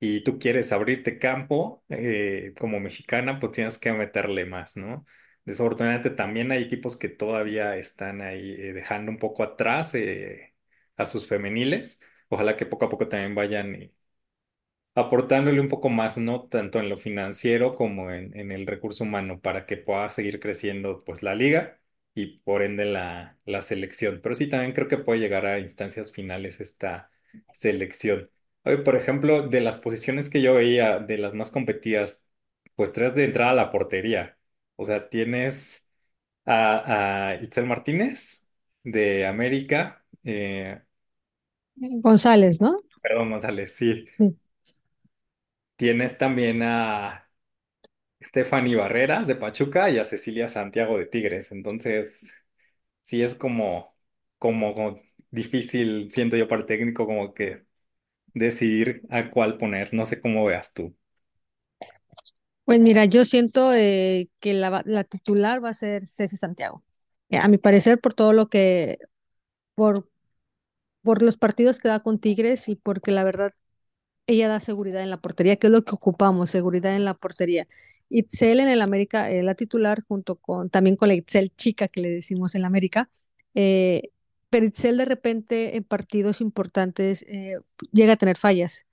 y 0.00 0.22
tú 0.22 0.38
quieres 0.38 0.72
abrirte 0.72 1.18
campo, 1.18 1.84
eh, 1.88 2.54
como 2.58 2.80
mexicana, 2.80 3.38
pues 3.40 3.52
tienes 3.52 3.78
que 3.78 3.92
meterle 3.92 4.44
más, 4.46 4.76
¿no? 4.76 5.04
Desafortunadamente 5.44 6.10
también 6.10 6.52
hay 6.52 6.62
equipos 6.62 6.96
que 6.96 7.08
todavía 7.08 7.76
están 7.76 8.20
ahí 8.20 8.52
eh, 8.52 8.72
dejando 8.72 9.10
un 9.10 9.18
poco 9.18 9.42
atrás 9.42 9.94
eh, 9.94 10.54
a 10.96 11.06
sus 11.06 11.26
femeniles. 11.26 12.00
Ojalá 12.28 12.56
que 12.56 12.66
poco 12.66 12.84
a 12.86 12.88
poco 12.90 13.08
también 13.08 13.34
vayan 13.34 13.92
aportándole 14.94 15.60
un 15.60 15.68
poco 15.68 15.88
más, 15.90 16.18
¿no? 16.18 16.48
Tanto 16.48 16.80
en 16.80 16.88
lo 16.88 16.96
financiero 16.96 17.72
como 17.74 18.10
en, 18.10 18.50
el 18.52 18.66
recurso 18.66 19.04
humano 19.04 19.40
para 19.40 19.64
que 19.66 19.76
pueda 19.76 20.10
seguir 20.10 20.40
creciendo 20.40 20.98
pues 21.04 21.22
la 21.22 21.34
liga 21.34 21.80
y 22.14 22.38
por 22.40 22.62
ende 22.62 22.84
la 22.84 23.62
selección. 23.62 24.20
Pero 24.22 24.34
sí, 24.34 24.48
también 24.48 24.72
creo 24.72 24.88
que 24.88 24.98
puede 24.98 25.20
llegar 25.20 25.46
a 25.46 25.58
instancias 25.60 26.12
finales 26.12 26.60
esta 26.60 27.10
selección. 27.52 28.30
Hoy, 28.68 28.82
por 28.84 28.96
ejemplo, 28.96 29.48
de 29.48 29.60
las 29.62 29.78
posiciones 29.78 30.28
que 30.30 30.42
yo 30.42 30.54
veía, 30.54 30.98
de 31.00 31.18
las 31.18 31.34
más 31.34 31.50
competidas, 31.50 32.26
pues 32.76 32.92
tres 32.92 33.14
de 33.14 33.24
entrada 33.24 33.52
a 33.52 33.54
la 33.54 33.70
portería. 33.70 34.38
O 34.76 34.84
sea, 34.84 35.08
tienes 35.08 35.88
a, 36.46 37.30
a 37.32 37.34
Itzel 37.42 37.66
Martínez 37.66 38.48
de 38.84 39.26
América, 39.26 40.04
eh, 40.24 40.82
González, 42.02 42.60
¿no? 42.60 42.82
perdón, 43.02 43.30
González, 43.30 43.74
sí. 43.74 44.08
Sí. 44.10 44.36
Tienes 45.76 46.18
también 46.18 46.62
a 46.62 47.30
Stephanie 48.22 48.76
Barreras 48.76 49.26
de 49.28 49.36
Pachuca 49.36 49.90
y 49.90 49.98
a 49.98 50.04
Cecilia 50.06 50.48
Santiago 50.48 50.98
de 50.98 51.06
Tigres. 51.06 51.52
Entonces, 51.52 52.34
sí 53.02 53.22
es 53.22 53.34
como, 53.36 53.96
como, 54.38 54.74
como 54.74 54.96
difícil, 55.30 56.10
siento 56.12 56.36
yo 56.38 56.48
para 56.48 56.62
el 56.62 56.68
técnico, 56.68 57.06
como 57.06 57.34
que 57.34 57.66
decidir 58.34 59.02
a 59.10 59.30
cuál 59.30 59.58
poner. 59.58 59.94
No 59.94 60.04
sé 60.06 60.20
cómo 60.20 60.44
veas 60.46 60.72
tú. 60.74 60.96
Pues 62.64 62.80
mira, 62.80 63.06
yo 63.06 63.24
siento 63.24 63.72
eh, 63.74 64.28
que 64.40 64.52
la, 64.52 64.82
titular 65.04 65.64
va 65.64 65.70
a 65.70 65.74
ser 65.74 66.06
Ceci 66.08 66.36
Santiago. 66.36 66.84
Eh, 67.30 67.38
A 67.38 67.48
mi 67.48 67.56
parecer, 67.58 67.98
por 68.00 68.12
todo 68.14 68.32
lo 68.34 68.48
que, 68.50 68.98
por, 69.74 70.10
por 71.02 71.22
los 71.22 71.36
partidos 71.38 71.78
que 71.80 71.88
da 71.88 72.00
con 72.02 72.20
Tigres 72.20 72.68
y 72.68 72.76
porque 72.76 73.12
la 73.12 73.24
verdad 73.24 73.54
ella 74.26 74.48
da 74.48 74.60
seguridad 74.60 75.02
en 75.02 75.10
la 75.10 75.20
portería, 75.20 75.56
que 75.56 75.68
es 75.68 75.72
lo 75.72 75.84
que 75.84 75.94
ocupamos, 75.94 76.50
seguridad 76.50 76.96
en 76.96 77.04
la 77.06 77.14
portería. 77.14 77.68
Itzel 78.10 78.60
en 78.60 78.68
el 78.68 78.82
América, 78.82 79.30
eh, 79.30 79.42
la 79.44 79.54
titular, 79.56 80.04
junto 80.08 80.36
con 80.36 80.70
también 80.70 80.96
con 80.96 81.08
la 81.08 81.14
Itzel 81.14 81.54
chica 81.56 81.88
que 81.88 82.00
le 82.02 82.10
decimos 82.10 82.54
en 82.56 82.62
la 82.62 82.68
América, 82.68 83.10
eh, 83.54 84.10
pero 84.50 84.66
Itzel 84.66 84.96
de 84.98 85.04
repente 85.04 85.76
en 85.76 85.84
partidos 85.84 86.40
importantes 86.40 87.22
eh, 87.28 87.58
llega 87.92 88.14
a 88.14 88.16
tener 88.16 88.36
fallas. 88.38 88.86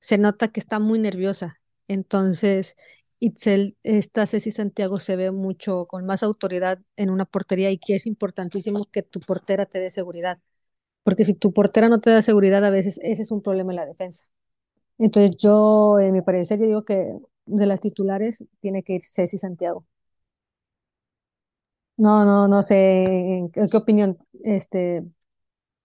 Se 0.00 0.18
nota 0.18 0.48
que 0.48 0.60
está 0.60 0.78
muy 0.80 0.98
nerviosa. 0.98 1.60
Entonces, 1.88 2.76
Itzel, 3.20 3.76
esta 3.82 4.26
Ceci 4.26 4.50
Santiago 4.50 4.98
se 5.00 5.16
ve 5.16 5.30
mucho 5.32 5.86
con 5.86 6.06
más 6.06 6.22
autoridad 6.22 6.80
en 6.96 7.10
una 7.10 7.24
portería 7.26 7.70
y 7.70 7.78
que 7.78 7.96
es 7.96 8.06
importantísimo 8.06 8.86
que 8.86 9.02
tu 9.02 9.20
portera 9.20 9.66
te 9.66 9.80
dé 9.80 9.90
seguridad. 9.90 10.38
Porque 11.04 11.24
si 11.24 11.34
tu 11.34 11.52
portera 11.52 11.88
no 11.88 12.00
te 12.00 12.10
da 12.10 12.22
seguridad, 12.22 12.64
a 12.64 12.70
veces 12.70 13.00
ese 13.02 13.22
es 13.22 13.30
un 13.30 13.42
problema 13.42 13.72
en 13.72 13.76
la 13.76 13.86
defensa. 13.86 14.26
Entonces 14.98 15.36
yo, 15.38 15.98
en 16.00 16.12
mi 16.12 16.22
parecer, 16.22 16.60
yo 16.60 16.66
digo 16.66 16.84
que 16.84 17.14
de 17.46 17.66
las 17.66 17.80
titulares 17.80 18.44
tiene 18.60 18.82
que 18.82 18.94
ir 18.94 19.02
Ceci 19.04 19.38
Santiago. 19.38 19.86
No, 21.98 22.24
no, 22.24 22.48
no 22.48 22.62
sé 22.62 23.50
qué, 23.54 23.66
qué 23.70 23.76
opinión 23.76 24.18
este, 24.44 25.04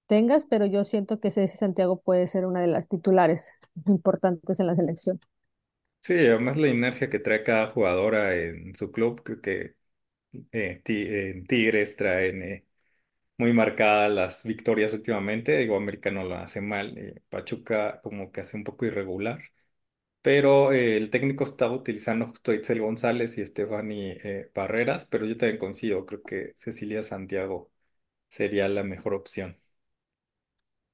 tengas, 0.08 0.46
pero 0.46 0.66
yo 0.68 0.84
siento 0.86 1.20
que 1.20 1.32
Ceci 1.32 1.58
Santiago 1.58 2.02
puede 2.02 2.28
ser 2.28 2.46
una 2.48 2.62
de 2.62 2.68
las 2.68 2.88
titulares 2.90 3.50
importantes 3.88 4.60
en 4.60 4.68
la 4.68 4.76
selección. 4.76 5.20
Sí, 6.02 6.14
además 6.16 6.58
la 6.58 6.68
inercia 6.68 7.10
que 7.10 7.20
trae 7.20 7.44
cada 7.44 7.68
jugadora 7.68 8.36
en 8.36 8.76
su 8.76 8.92
club, 8.92 9.24
creo 9.24 9.40
que 9.42 9.76
eh, 10.52 10.82
Ti- 10.84 11.08
en 11.08 11.46
Tigres 11.48 11.96
traen 11.98 12.44
eh, 12.44 12.66
muy 13.38 13.54
marcadas 13.54 14.12
las 14.12 14.44
victorias 14.46 14.94
últimamente. 14.94 15.58
Digo, 15.58 15.78
América 15.78 16.12
no 16.12 16.24
lo 16.26 16.36
hace 16.36 16.62
mal, 16.62 16.98
eh, 16.98 17.22
Pachuca 17.30 18.02
como 18.04 18.32
que 18.32 18.42
hace 18.42 18.58
un 18.58 18.64
poco 18.66 18.86
irregular. 18.86 19.42
Pero 20.24 20.74
eh, 20.74 20.98
el 20.98 21.12
técnico 21.12 21.46
estaba 21.46 21.74
utilizando 21.76 22.28
justo 22.28 22.52
a 22.52 22.56
Itzel 22.56 22.82
González 22.82 23.38
y 23.40 23.46
Stephanie 23.48 24.20
eh, 24.24 24.52
Barreras, 24.56 25.06
pero 25.06 25.28
yo 25.28 25.38
también 25.38 25.60
coincido, 25.60 26.06
creo 26.08 26.24
que 26.24 26.54
Cecilia 26.58 27.04
Santiago 27.04 27.72
sería 28.30 28.70
la 28.70 28.84
mejor 28.84 29.14
opción. 29.16 29.60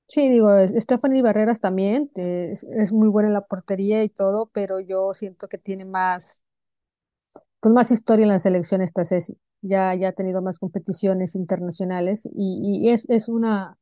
Sí, 0.07 0.27
digo, 0.29 0.49
Stephanie 0.77 1.21
Barreras 1.21 1.59
también 1.61 2.11
eh, 2.15 2.49
es, 2.51 2.63
es 2.65 2.91
muy 2.91 3.07
buena 3.09 3.29
en 3.29 3.33
la 3.33 3.45
portería 3.45 4.03
y 4.03 4.09
todo, 4.09 4.47
pero 4.53 4.79
yo 4.81 5.13
siento 5.13 5.47
que 5.47 5.57
tiene 5.57 5.85
más, 5.85 6.41
pues 7.59 7.73
más 7.73 7.91
historia 7.91 8.23
en 8.23 8.29
la 8.29 8.39
selección 8.39 8.81
esta 8.81 9.05
Ceci. 9.05 9.37
Ya, 9.61 9.93
ya 9.95 10.09
ha 10.09 10.11
tenido 10.13 10.41
más 10.41 10.59
competiciones 10.59 11.35
internacionales 11.35 12.25
y, 12.25 12.81
y 12.85 12.89
es, 12.91 13.09
es 13.09 13.27
una 13.27 13.77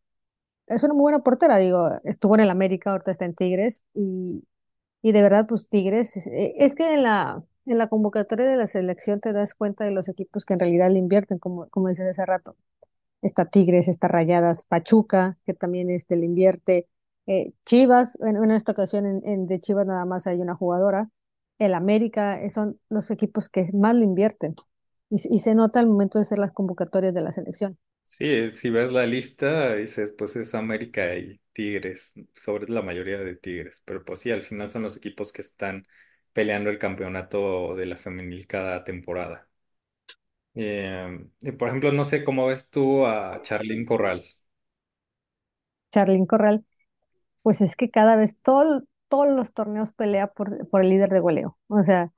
es 0.68 0.84
una 0.84 0.94
muy 0.96 1.02
buena 1.04 1.20
portera, 1.24 1.58
digo, 1.60 1.90
estuvo 2.06 2.36
en 2.36 2.42
el 2.42 2.50
América, 2.52 2.92
ahorita 2.92 3.12
está 3.12 3.26
en 3.26 3.36
Tigres 3.36 3.84
y, 3.96 4.44
y 5.02 5.12
de 5.12 5.22
verdad, 5.22 5.48
pues 5.48 5.70
Tigres, 5.70 6.18
es, 6.18 6.28
eh, 6.28 6.56
es 6.58 6.76
que 6.76 6.86
en 6.94 7.04
la, 7.04 7.44
en 7.66 7.78
la 7.78 7.88
convocatoria 7.90 8.46
de 8.48 8.58
la 8.58 8.68
selección 8.68 9.20
te 9.22 9.34
das 9.34 9.56
cuenta 9.56 9.86
de 9.86 9.92
los 9.92 10.10
equipos 10.10 10.46
que 10.46 10.54
en 10.54 10.60
realidad 10.60 10.90
le 10.92 11.00
invierten, 11.00 11.40
como, 11.40 11.68
como 11.70 11.90
dices 11.90 12.08
hace 12.10 12.26
rato. 12.26 12.56
Está 13.22 13.46
Tigres, 13.46 13.88
está 13.88 14.08
Rayadas, 14.08 14.66
Pachuca, 14.68 15.38
que 15.46 15.54
también 15.54 15.90
este, 15.90 16.16
le 16.18 16.26
invierte, 16.26 16.88
eh, 17.28 17.54
Chivas, 17.66 18.18
en, 18.22 18.38
en 18.38 18.52
esta 18.52 18.74
ocasión 18.74 19.06
en, 19.06 19.22
en 19.28 19.48
de 19.48 19.60
Chivas 19.60 19.88
nada 19.88 20.06
más 20.06 20.28
hay 20.28 20.40
una 20.42 20.56
jugadora, 20.56 21.10
el 21.60 21.74
América, 21.74 22.42
eh, 22.42 22.50
son 22.52 22.80
los 22.90 23.12
equipos 23.12 23.50
que 23.50 23.70
más 23.74 23.96
le 23.96 24.06
invierten 24.06 24.56
y, 25.10 25.18
y 25.36 25.40
se 25.40 25.56
nota 25.56 25.80
al 25.80 25.88
momento 25.88 26.20
de 26.20 26.24
hacer 26.24 26.40
las 26.40 26.54
convocatorias 26.54 27.14
de 27.14 27.22
la 27.22 27.32
selección. 27.32 27.78
Sí, 28.10 28.52
si 28.52 28.70
ves 28.70 28.92
la 28.92 29.06
lista, 29.06 29.76
dices, 29.76 30.14
pues 30.18 30.36
es 30.38 30.56
América 30.56 31.14
y 31.18 31.42
Tigres, 31.52 32.14
sobre 32.36 32.72
la 32.72 32.82
mayoría 32.82 33.18
de 33.20 33.36
Tigres, 33.36 33.84
pero 33.86 34.04
pues 34.06 34.22
sí, 34.22 34.32
al 34.32 34.44
final 34.44 34.70
son 34.70 34.84
los 34.84 34.96
equipos 34.98 35.34
que 35.34 35.42
están 35.42 35.86
peleando 36.32 36.70
el 36.70 36.80
campeonato 36.80 37.76
de 37.76 37.86
la 37.86 37.98
femenil 37.98 38.48
cada 38.48 38.84
temporada. 38.86 39.50
Eh, 40.56 41.30
y 41.42 41.52
por 41.52 41.68
ejemplo, 41.70 41.92
no 41.92 42.04
sé 42.04 42.24
cómo 42.24 42.48
ves 42.48 42.70
tú 42.70 43.06
a 43.06 43.42
Charlín 43.44 43.86
Corral. 43.86 44.24
Charlín 45.92 46.26
Corral, 46.26 46.66
pues 47.44 47.62
es 47.62 47.76
que 47.76 47.90
cada 47.92 48.16
vez 48.16 48.38
todo, 48.42 48.84
todos 49.10 49.30
los 49.30 49.54
torneos 49.54 49.94
pelea 49.94 50.28
por, 50.30 50.68
por 50.70 50.82
el 50.84 50.90
líder 50.92 51.12
de 51.12 51.20
goleo. 51.22 51.58
O 51.68 51.84
sea, 51.84 52.14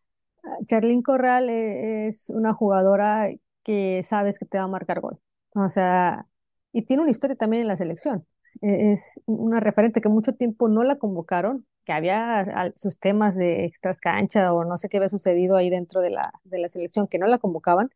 Charlín 0.67 1.01
Corral 1.03 1.49
e- 1.49 2.07
es 2.09 2.29
una 2.31 2.53
jugadora 2.53 3.29
que 3.63 4.03
sabes 4.03 4.39
que 4.39 4.45
te 4.45 4.57
va 4.59 4.65
a 4.65 4.67
marcar 4.67 5.01
gol. 5.01 5.19
O 5.55 5.69
sea, 5.69 6.27
y 6.71 6.83
tiene 6.85 7.01
una 7.03 7.11
historia 7.11 7.35
también 7.35 7.61
en 7.63 7.67
la 7.67 7.75
selección. 7.75 8.25
E- 8.61 8.91
Es 8.93 9.21
una 9.25 9.59
referente 9.59 10.01
que 10.01 10.09
mucho 10.09 10.33
tiempo 10.35 10.69
no 10.69 10.83
la 10.83 10.97
convocaron, 10.97 11.65
que 11.85 11.93
había 11.93 12.73
sus 12.75 12.99
temas 12.99 13.35
de 13.35 13.65
extras 13.65 13.99
cancha 13.99 14.53
o 14.53 14.63
no 14.65 14.77
sé 14.77 14.89
qué 14.89 14.97
había 14.97 15.09
sucedido 15.09 15.55
ahí 15.57 15.69
dentro 15.69 16.01
de 16.01 16.11
la, 16.11 16.31
de 16.43 16.59
la 16.59 16.69
selección, 16.69 17.07
que 17.07 17.19
no 17.19 17.27
la 17.27 17.39
convocaban, 17.39 17.89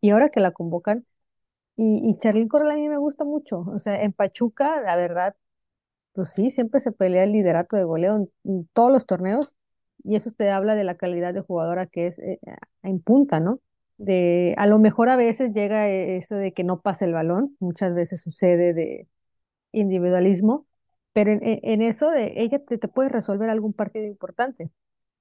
y 0.00 0.10
ahora 0.10 0.30
que 0.30 0.40
la 0.40 0.52
convocan. 0.52 1.06
Y, 1.76 2.10
y 2.10 2.18
Charlín 2.18 2.48
Corral 2.48 2.72
a 2.72 2.76
mí 2.76 2.88
me 2.88 2.98
gusta 2.98 3.24
mucho. 3.24 3.60
O 3.60 3.78
sea, 3.80 4.02
en 4.02 4.12
Pachuca, 4.12 4.80
la 4.82 4.96
verdad, 4.96 5.36
pues 6.14 6.30
sí, 6.32 6.50
siempre 6.50 6.80
se 6.80 6.92
pelea 6.92 7.24
el 7.24 7.32
liderato 7.32 7.76
de 7.76 7.84
goleo 7.84 8.16
en, 8.16 8.30
en 8.44 8.68
todos 8.74 8.92
los 8.92 9.06
torneos 9.06 9.56
y 10.04 10.16
eso 10.16 10.30
te 10.32 10.50
habla 10.50 10.74
de 10.74 10.84
la 10.84 10.96
calidad 10.96 11.34
de 11.34 11.42
jugadora 11.42 11.86
que 11.86 12.08
es 12.08 12.18
eh, 12.20 12.40
en 12.82 13.00
punta, 13.00 13.40
¿no? 13.40 13.60
De, 13.98 14.54
a 14.58 14.66
lo 14.66 14.78
mejor 14.78 15.08
a 15.10 15.16
veces 15.16 15.52
llega 15.54 15.88
eh, 15.88 16.16
eso 16.16 16.36
de 16.36 16.52
que 16.52 16.64
no 16.64 16.80
pasa 16.80 17.04
el 17.04 17.12
balón, 17.14 17.56
muchas 17.60 17.94
veces 17.94 18.22
sucede 18.22 18.74
de 18.74 19.08
individualismo, 19.72 20.66
pero 21.12 21.32
en, 21.32 21.42
en- 21.46 21.60
en 21.62 21.82
eso 21.82 22.10
de 22.10 22.34
ella 22.42 22.60
te, 22.64 22.78
te 22.78 22.88
puede 22.88 23.08
resolver 23.10 23.50
algún 23.50 23.72
partido 23.74 24.06
importante. 24.06 24.70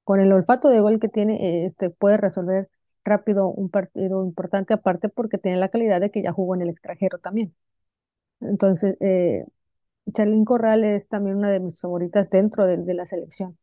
Con 0.06 0.20
el 0.22 0.32
olfato 0.34 0.70
de 0.70 0.82
gol 0.82 1.00
que 1.00 1.10
tiene, 1.10 1.66
este, 1.66 1.90
puede 1.92 2.18
resolver 2.18 2.70
rápido 3.06 3.48
un 3.50 3.70
partido 3.70 4.24
importante 4.26 4.74
aparte 4.76 5.10
porque 5.10 5.38
tiene 5.40 5.58
la 5.60 5.70
calidad 5.70 6.02
de 6.02 6.12
que 6.12 6.24
ya 6.24 6.32
jugó 6.34 6.56
en 6.56 6.64
el 6.64 6.70
extranjero 6.70 7.20
también. 7.20 7.56
Entonces, 8.42 8.98
eh, 9.02 9.46
Corral 10.46 10.84
es 10.84 11.08
también 11.10 11.38
una 11.38 11.50
de 11.52 11.60
mis 11.60 11.82
favoritas 11.82 12.30
dentro 12.30 12.66
de, 12.68 12.78
de 12.78 12.94
la 12.94 13.08
selección. 13.08 13.58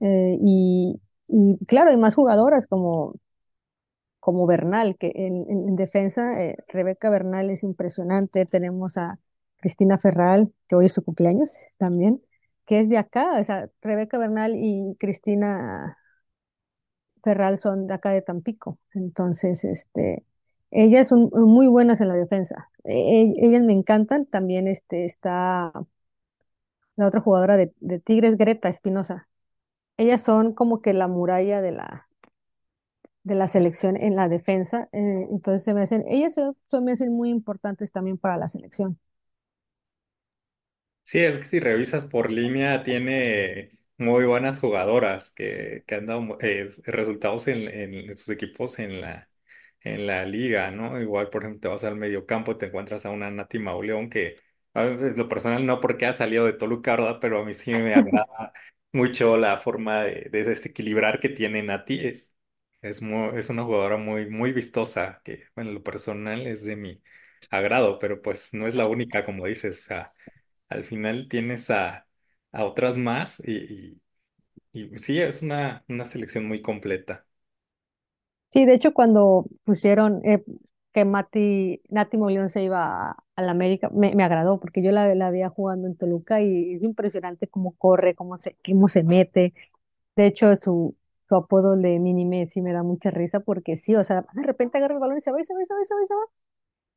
Eh, 0.00 0.38
y, 0.40 1.00
y 1.28 1.58
claro, 1.66 1.90
hay 1.90 1.96
más 1.96 2.14
jugadoras 2.14 2.66
como, 2.66 3.14
como 4.28 4.46
Bernal, 4.46 4.96
que 4.98 5.12
en, 5.14 5.46
en- 5.50 5.68
en 5.70 5.76
defensa, 5.76 6.42
eh, 6.42 6.56
Rebeca 6.68 7.10
Bernal 7.10 7.50
es 7.50 7.62
impresionante. 7.64 8.46
Tenemos 8.46 8.96
a 8.98 9.18
Cristina 9.58 9.98
Ferral, 9.98 10.52
que 10.68 10.76
hoy 10.76 10.86
es 10.86 10.92
su 10.94 11.04
cumpleaños 11.04 11.52
también, 11.78 12.22
que 12.66 12.80
es 12.80 12.88
de 12.90 12.98
acá. 12.98 13.38
O 13.40 13.44
sea, 13.44 13.70
Rebeca 13.82 14.18
Bernal 14.18 14.54
y 14.56 14.96
Cristina 15.00 15.96
Ferral 17.22 17.58
son 17.58 17.86
de 17.86 17.94
acá 17.94 18.10
de 18.10 18.22
Tampico. 18.22 18.78
Entonces, 18.94 19.64
este, 19.64 20.24
ellas 20.70 21.08
son 21.08 21.30
muy 21.32 21.66
buenas 21.68 22.00
en 22.00 22.08
la 22.08 22.14
defensa. 22.14 22.70
E- 22.84 23.32
e- 23.34 23.46
ellas 23.46 23.62
me 23.62 23.72
encantan. 23.72 24.26
También 24.26 24.66
este, 24.68 25.04
está 25.04 25.72
la 26.96 27.06
otra 27.06 27.20
jugadora 27.20 27.56
de, 27.56 27.72
de 27.80 27.98
Tigres, 28.00 28.36
Greta 28.36 28.68
Espinosa. 28.68 29.28
Ellas 29.98 30.22
son 30.24 30.54
como 30.54 30.82
que 30.82 30.94
la 30.94 31.08
muralla 31.08 31.62
de 31.62 31.72
la, 31.72 32.07
de 33.24 33.34
la 33.36 33.48
selección 33.48 33.96
en 33.96 34.16
la 34.16 34.28
defensa. 34.28 34.88
eh, 34.92 35.26
entonces 35.30 35.64
se 35.64 35.74
me 35.74 35.82
hacen, 35.82 36.04
ellas 36.08 36.34
se, 36.34 36.50
se 36.70 36.80
me 36.80 36.92
hacen 36.92 37.12
muy 37.12 37.30
importantes 37.30 37.92
también 37.92 38.18
para 38.18 38.36
la 38.38 38.46
selección. 38.48 38.98
Sí, 41.04 41.20
es 41.20 41.38
que 41.38 41.44
si 41.44 41.58
revisas 41.60 42.04
por 42.06 42.30
línea, 42.30 42.82
tiene 42.82 43.78
muy 43.96 44.26
buenas 44.26 44.60
jugadoras 44.60 45.30
que, 45.32 45.82
que 45.86 45.94
han 45.94 46.06
dado 46.06 46.36
eh, 46.42 46.68
resultados 46.84 47.48
en, 47.48 47.66
en 47.68 48.16
sus 48.18 48.28
equipos 48.28 48.78
en 48.78 49.00
la, 49.00 49.30
en 49.80 50.06
la 50.06 50.26
liga, 50.26 50.70
¿no? 50.70 51.00
Igual, 51.00 51.30
por 51.30 51.42
ejemplo, 51.44 51.60
te 51.60 51.68
vas 51.68 51.84
al 51.84 51.96
medio 51.96 52.26
campo 52.26 52.52
y 52.52 52.58
te 52.58 52.66
encuentras 52.66 53.06
a 53.06 53.10
una 53.10 53.30
Nati 53.30 53.58
Mauleón 53.58 54.10
que, 54.10 54.36
a 54.74 54.82
ver, 54.84 55.16
lo 55.16 55.28
personal, 55.28 55.64
no 55.64 55.80
porque 55.80 56.04
ha 56.06 56.12
salido 56.12 56.44
de 56.44 56.52
Toluca, 56.52 56.92
¿verdad? 56.92 57.18
Pero 57.22 57.40
a 57.40 57.44
mí 57.46 57.54
sí 57.54 57.72
me 57.74 57.94
agrada 57.94 58.52
mucho 58.92 59.36
la 59.38 59.56
forma 59.58 60.02
de, 60.04 60.28
de 60.30 60.44
desequilibrar 60.44 61.20
que 61.20 61.30
tiene 61.30 61.62
Nati. 61.62 62.06
Es, 62.06 62.34
es, 62.82 63.02
es 63.34 63.50
una 63.50 63.64
jugadora 63.64 63.96
muy, 63.96 64.28
muy 64.30 64.52
vistosa, 64.52 65.20
que, 65.24 65.44
bueno, 65.54 65.72
lo 65.72 65.82
personal 65.82 66.46
es 66.46 66.64
de 66.64 66.76
mi 66.76 67.02
agrado, 67.50 67.98
pero 67.98 68.22
pues 68.22 68.54
no 68.54 68.66
es 68.66 68.74
la 68.74 68.86
única, 68.86 69.24
como 69.24 69.46
dices, 69.46 69.78
o 69.80 69.82
sea. 69.82 70.12
Al 70.70 70.84
final 70.84 71.28
tienes 71.28 71.70
a, 71.70 72.06
a 72.52 72.64
otras 72.64 72.96
más 72.96 73.40
y, 73.46 74.00
y, 74.72 74.98
sí, 74.98 75.20
es 75.20 75.42
una, 75.42 75.84
una 75.88 76.06
selección 76.06 76.46
muy 76.48 76.62
completa. 76.62 77.26
Sí, 78.50 78.64
de 78.64 78.74
hecho 78.74 78.94
cuando 78.94 79.44
pusieron 79.64 80.22
eh, 80.24 80.42
que 80.92 81.04
Mati, 81.04 81.82
Nati 81.90 82.16
Molión 82.16 82.48
se 82.48 82.62
iba 82.62 83.10
a, 83.10 83.16
a 83.36 83.42
la 83.42 83.50
América, 83.50 83.90
me, 83.92 84.14
me 84.14 84.24
agradó 84.24 84.58
porque 84.58 84.82
yo 84.82 84.90
la, 84.90 85.14
la 85.14 85.30
veía 85.30 85.50
jugando 85.50 85.86
en 85.86 85.96
Toluca 85.96 86.40
y 86.40 86.72
es 86.74 86.82
impresionante 86.82 87.48
cómo 87.48 87.76
corre, 87.76 88.14
cómo 88.14 88.38
se, 88.38 88.56
cómo 88.64 88.88
se 88.88 89.02
mete. 89.02 89.52
De 90.16 90.26
hecho, 90.26 90.56
su, 90.56 90.96
su 91.28 91.36
apodo 91.36 91.76
de 91.76 91.98
Mini 91.98 92.24
Messi 92.24 92.62
me 92.62 92.72
da 92.72 92.82
mucha 92.82 93.10
risa 93.10 93.40
porque 93.40 93.76
sí, 93.76 93.94
o 93.96 94.04
sea, 94.04 94.26
de 94.32 94.42
repente 94.42 94.78
agarra 94.78 94.94
el 94.94 95.00
balón 95.00 95.18
y 95.18 95.20
se 95.20 95.30
va 95.32 95.40
y 95.40 95.44
se 95.44 95.54
va 95.54 95.62
y 95.62 95.66
se 95.66 95.74
va 95.74 95.82
y 95.82 95.84
se 95.86 95.94
va 95.94 96.02
y 96.02 96.06
se 96.06 96.14
va. 96.14 96.20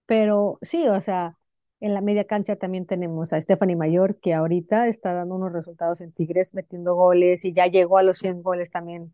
Pero 0.05 0.59
sí, 0.61 0.87
o 0.87 1.01
sea, 1.01 1.37
en 1.79 1.93
la 1.93 2.01
media 2.01 2.25
cancha 2.25 2.55
también 2.57 2.85
tenemos 2.85 3.33
a 3.33 3.41
Stephanie 3.41 3.75
Mayor, 3.75 4.19
que 4.19 4.33
ahorita 4.33 4.87
está 4.87 5.13
dando 5.13 5.35
unos 5.35 5.53
resultados 5.53 6.01
en 6.01 6.11
Tigres, 6.13 6.53
metiendo 6.53 6.95
goles 6.95 7.45
y 7.45 7.53
ya 7.53 7.67
llegó 7.67 7.97
a 7.97 8.03
los 8.03 8.19
100 8.19 8.43
goles 8.43 8.71
también 8.71 9.11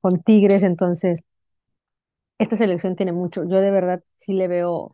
con 0.00 0.14
Tigres. 0.16 0.62
Entonces, 0.64 1.22
esta 2.38 2.56
selección 2.56 2.96
tiene 2.96 3.12
mucho. 3.12 3.44
Yo 3.44 3.60
de 3.60 3.70
verdad 3.70 4.02
sí 4.16 4.32
le 4.32 4.48
veo, 4.48 4.88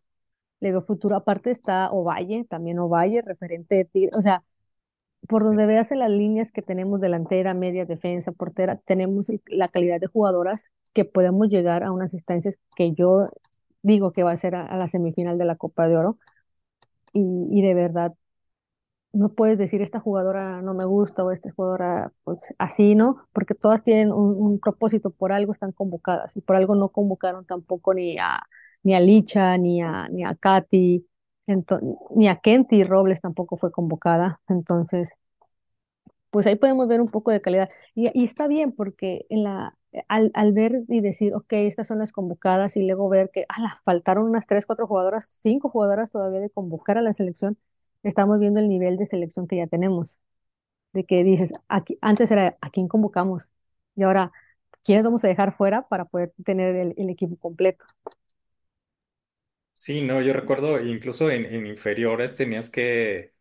le 0.61 0.73
veo 0.73 0.83
futuro. 0.83 1.17
Aparte 1.17 1.51
está 1.51 1.91
Ovalle, 1.93 2.45
también 2.47 2.79
Ovalle, 2.81 3.23
referente 3.23 3.77
de 3.77 3.85
Tigres. 3.87 4.17
O 4.17 4.23
sea, 4.23 4.45
por 5.29 5.43
donde 5.45 5.67
veas 5.67 5.93
en 5.93 6.01
las 6.01 6.11
líneas 6.11 6.53
que 6.53 6.63
tenemos 6.63 7.01
delantera, 7.01 7.55
media, 7.55 7.87
defensa, 7.87 8.33
portera, 8.33 8.79
tenemos 8.87 9.29
la 9.47 9.69
calidad 9.69 10.01
de 10.01 10.07
jugadoras 10.09 10.73
que 10.95 11.05
podemos 11.05 11.49
llegar 11.49 11.85
a 11.85 11.93
unas 11.93 12.15
instancias 12.15 12.59
que 12.77 12.93
yo 12.95 13.27
digo 13.83 14.13
que 14.13 14.23
va 14.25 14.33
a 14.33 14.37
ser 14.37 14.55
a, 14.57 14.67
a 14.67 14.77
la 14.79 14.89
semifinal 14.89 15.39
de 15.39 15.45
la 15.47 15.57
Copa 15.57 15.89
de 15.89 15.97
Oro 15.97 16.19
y, 17.13 17.23
y 17.51 17.63
de 17.63 17.75
verdad 17.75 18.15
no 19.13 19.31
puedes 19.35 19.59
decir 19.59 19.81
esta 19.83 20.01
jugadora 20.01 20.61
no 20.63 20.75
me 20.75 20.85
gusta 20.85 21.25
o 21.25 21.33
esta 21.33 21.51
jugadora 21.53 22.13
pues 22.25 22.55
así, 22.59 22.95
¿no? 22.95 23.27
Porque 23.33 23.55
todas 23.55 23.83
tienen 23.85 24.13
un, 24.13 24.35
un 24.37 24.61
propósito, 24.61 25.11
por 25.11 25.33
algo 25.33 25.53
están 25.53 25.73
convocadas 25.73 26.37
y 26.37 26.41
por 26.43 26.57
algo 26.57 26.75
no 26.75 26.91
convocaron 26.91 27.47
tampoco 27.47 27.95
ni 27.95 28.19
a 28.19 28.43
ni 28.83 28.95
a 28.95 29.01
Licha, 29.01 29.57
ni 29.59 29.83
a 29.83 30.09
ni 30.11 30.25
a 30.25 30.35
Katy, 30.35 31.07
ni 32.17 32.29
a 32.29 32.37
Kenty 32.41 32.85
Robles 32.85 33.21
tampoco 33.21 33.57
fue 33.57 33.73
convocada. 33.73 34.41
Entonces, 34.49 35.11
pues 36.31 36.47
ahí 36.47 36.57
podemos 36.57 36.89
ver 36.89 37.01
un 37.01 37.09
poco 37.09 37.31
de 37.31 37.41
calidad. 37.41 37.71
Y, 37.95 38.25
está 38.25 38.47
bien 38.49 38.73
porque 38.73 39.27
en 39.31 39.45
la, 39.45 39.77
al, 40.09 40.31
al 40.35 40.53
ver 40.53 40.83
y 40.89 41.01
decir, 41.01 41.35
ok, 41.35 41.47
estas 41.53 41.87
son 41.89 41.99
las 41.99 42.13
convocadas 42.13 42.77
y 42.77 42.87
luego 42.87 43.09
ver 43.09 43.31
que 43.33 43.47
ala, 43.49 43.81
faltaron 43.85 44.25
unas 44.27 44.47
tres, 44.47 44.67
cuatro 44.67 44.87
jugadoras, 44.87 45.27
cinco 45.27 45.69
jugadoras 45.71 46.11
todavía 46.13 46.41
de 46.41 46.51
convocar 46.51 46.99
a 46.99 47.03
la 47.03 47.13
selección, 47.13 47.57
estamos 48.03 48.39
viendo 48.39 48.61
el 48.61 48.69
nivel 48.69 48.97
de 48.97 49.07
selección 49.07 49.47
que 49.49 49.57
ya 49.57 49.67
tenemos. 49.67 50.21
De 50.93 51.05
que 51.05 51.25
dices, 51.25 51.53
antes 52.03 52.31
era 52.31 52.57
a 52.61 52.71
quién 52.71 52.89
convocamos 52.89 53.51
y 53.97 54.05
ahora, 54.05 54.33
¿quiénes 54.85 55.05
vamos 55.05 55.25
a 55.25 55.29
dejar 55.29 55.57
fuera 55.57 55.89
para 55.89 56.07
poder 56.07 56.33
tener 56.45 56.95
el 56.97 57.11
equipo 57.11 57.37
completo? 57.39 57.85
Sí, 59.87 60.01
no, 60.03 60.21
yo 60.21 60.33
recuerdo 60.33 60.81
incluso 60.85 61.31
en, 61.31 61.45
en 61.47 61.65
inferiores 61.67 62.35
tenías 62.35 62.71
que 62.71 63.35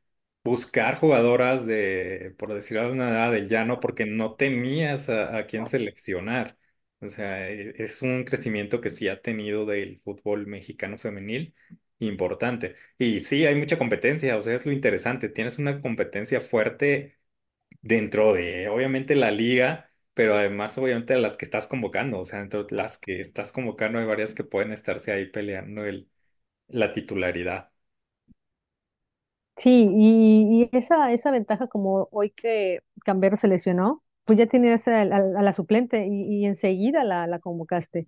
buscar 0.43 0.99
jugadoras 0.99 1.65
de, 1.65 2.35
por 2.37 2.53
decirlo 2.53 2.83
de 2.85 2.91
una 2.91 3.09
edad 3.09 3.31
del 3.31 3.47
llano, 3.47 3.79
porque 3.79 4.05
no 4.05 4.35
tenías 4.35 5.09
a, 5.09 5.35
a 5.37 5.47
quién 5.47 5.65
seleccionar. 5.65 6.55
O 6.99 7.09
sea, 7.09 7.49
e- 7.49 7.73
es 7.83 8.03
un 8.03 8.25
crecimiento 8.25 8.79
que 8.79 8.91
sí 8.91 9.07
ha 9.07 9.21
tenido 9.23 9.65
del 9.65 9.97
fútbol 9.97 10.45
mexicano 10.45 10.99
femenil 10.99 11.55
importante. 11.97 12.75
Y 12.99 13.21
sí, 13.21 13.45
hay 13.47 13.55
mucha 13.55 13.77
competencia, 13.79 14.37
o 14.37 14.41
sea, 14.43 14.53
es 14.53 14.65
lo 14.67 14.71
interesante. 14.71 15.29
Tienes 15.29 15.57
una 15.57 15.81
competencia 15.81 16.41
fuerte 16.41 17.17
dentro 17.81 18.33
de, 18.33 18.69
obviamente, 18.69 19.15
la 19.15 19.31
liga, 19.31 19.91
pero 20.13 20.35
además, 20.35 20.77
obviamente, 20.77 21.13
a 21.13 21.17
las 21.17 21.37
que 21.37 21.45
estás 21.45 21.67
convocando. 21.67 22.19
O 22.19 22.25
sea, 22.25 22.39
dentro 22.39 22.63
de 22.63 22.75
las 22.75 22.97
que 22.97 23.19
estás 23.21 23.51
convocando 23.51 23.99
hay 23.99 24.05
varias 24.05 24.33
que 24.33 24.43
pueden 24.43 24.71
estarse 24.71 25.11
ahí 25.11 25.27
peleando 25.29 25.85
el, 25.85 26.09
la 26.67 26.93
titularidad. 26.93 27.71
Sí, 29.57 29.87
y, 29.93 30.69
y 30.73 30.77
esa, 30.77 31.11
esa 31.13 31.31
ventaja 31.31 31.67
como 31.67 32.09
hoy 32.11 32.29
que 32.31 32.81
Cambero 33.05 33.37
se 33.37 33.47
lesionó, 33.47 34.03
pues 34.25 34.37
ya 34.37 34.47
tienes 34.47 34.87
a, 34.87 35.01
a- 35.01 35.07
la 35.07 35.53
suplente 35.53 36.05
y, 36.07 36.41
y 36.43 36.45
enseguida 36.45 37.03
la, 37.05 37.25
la 37.27 37.39
convocaste. 37.39 38.07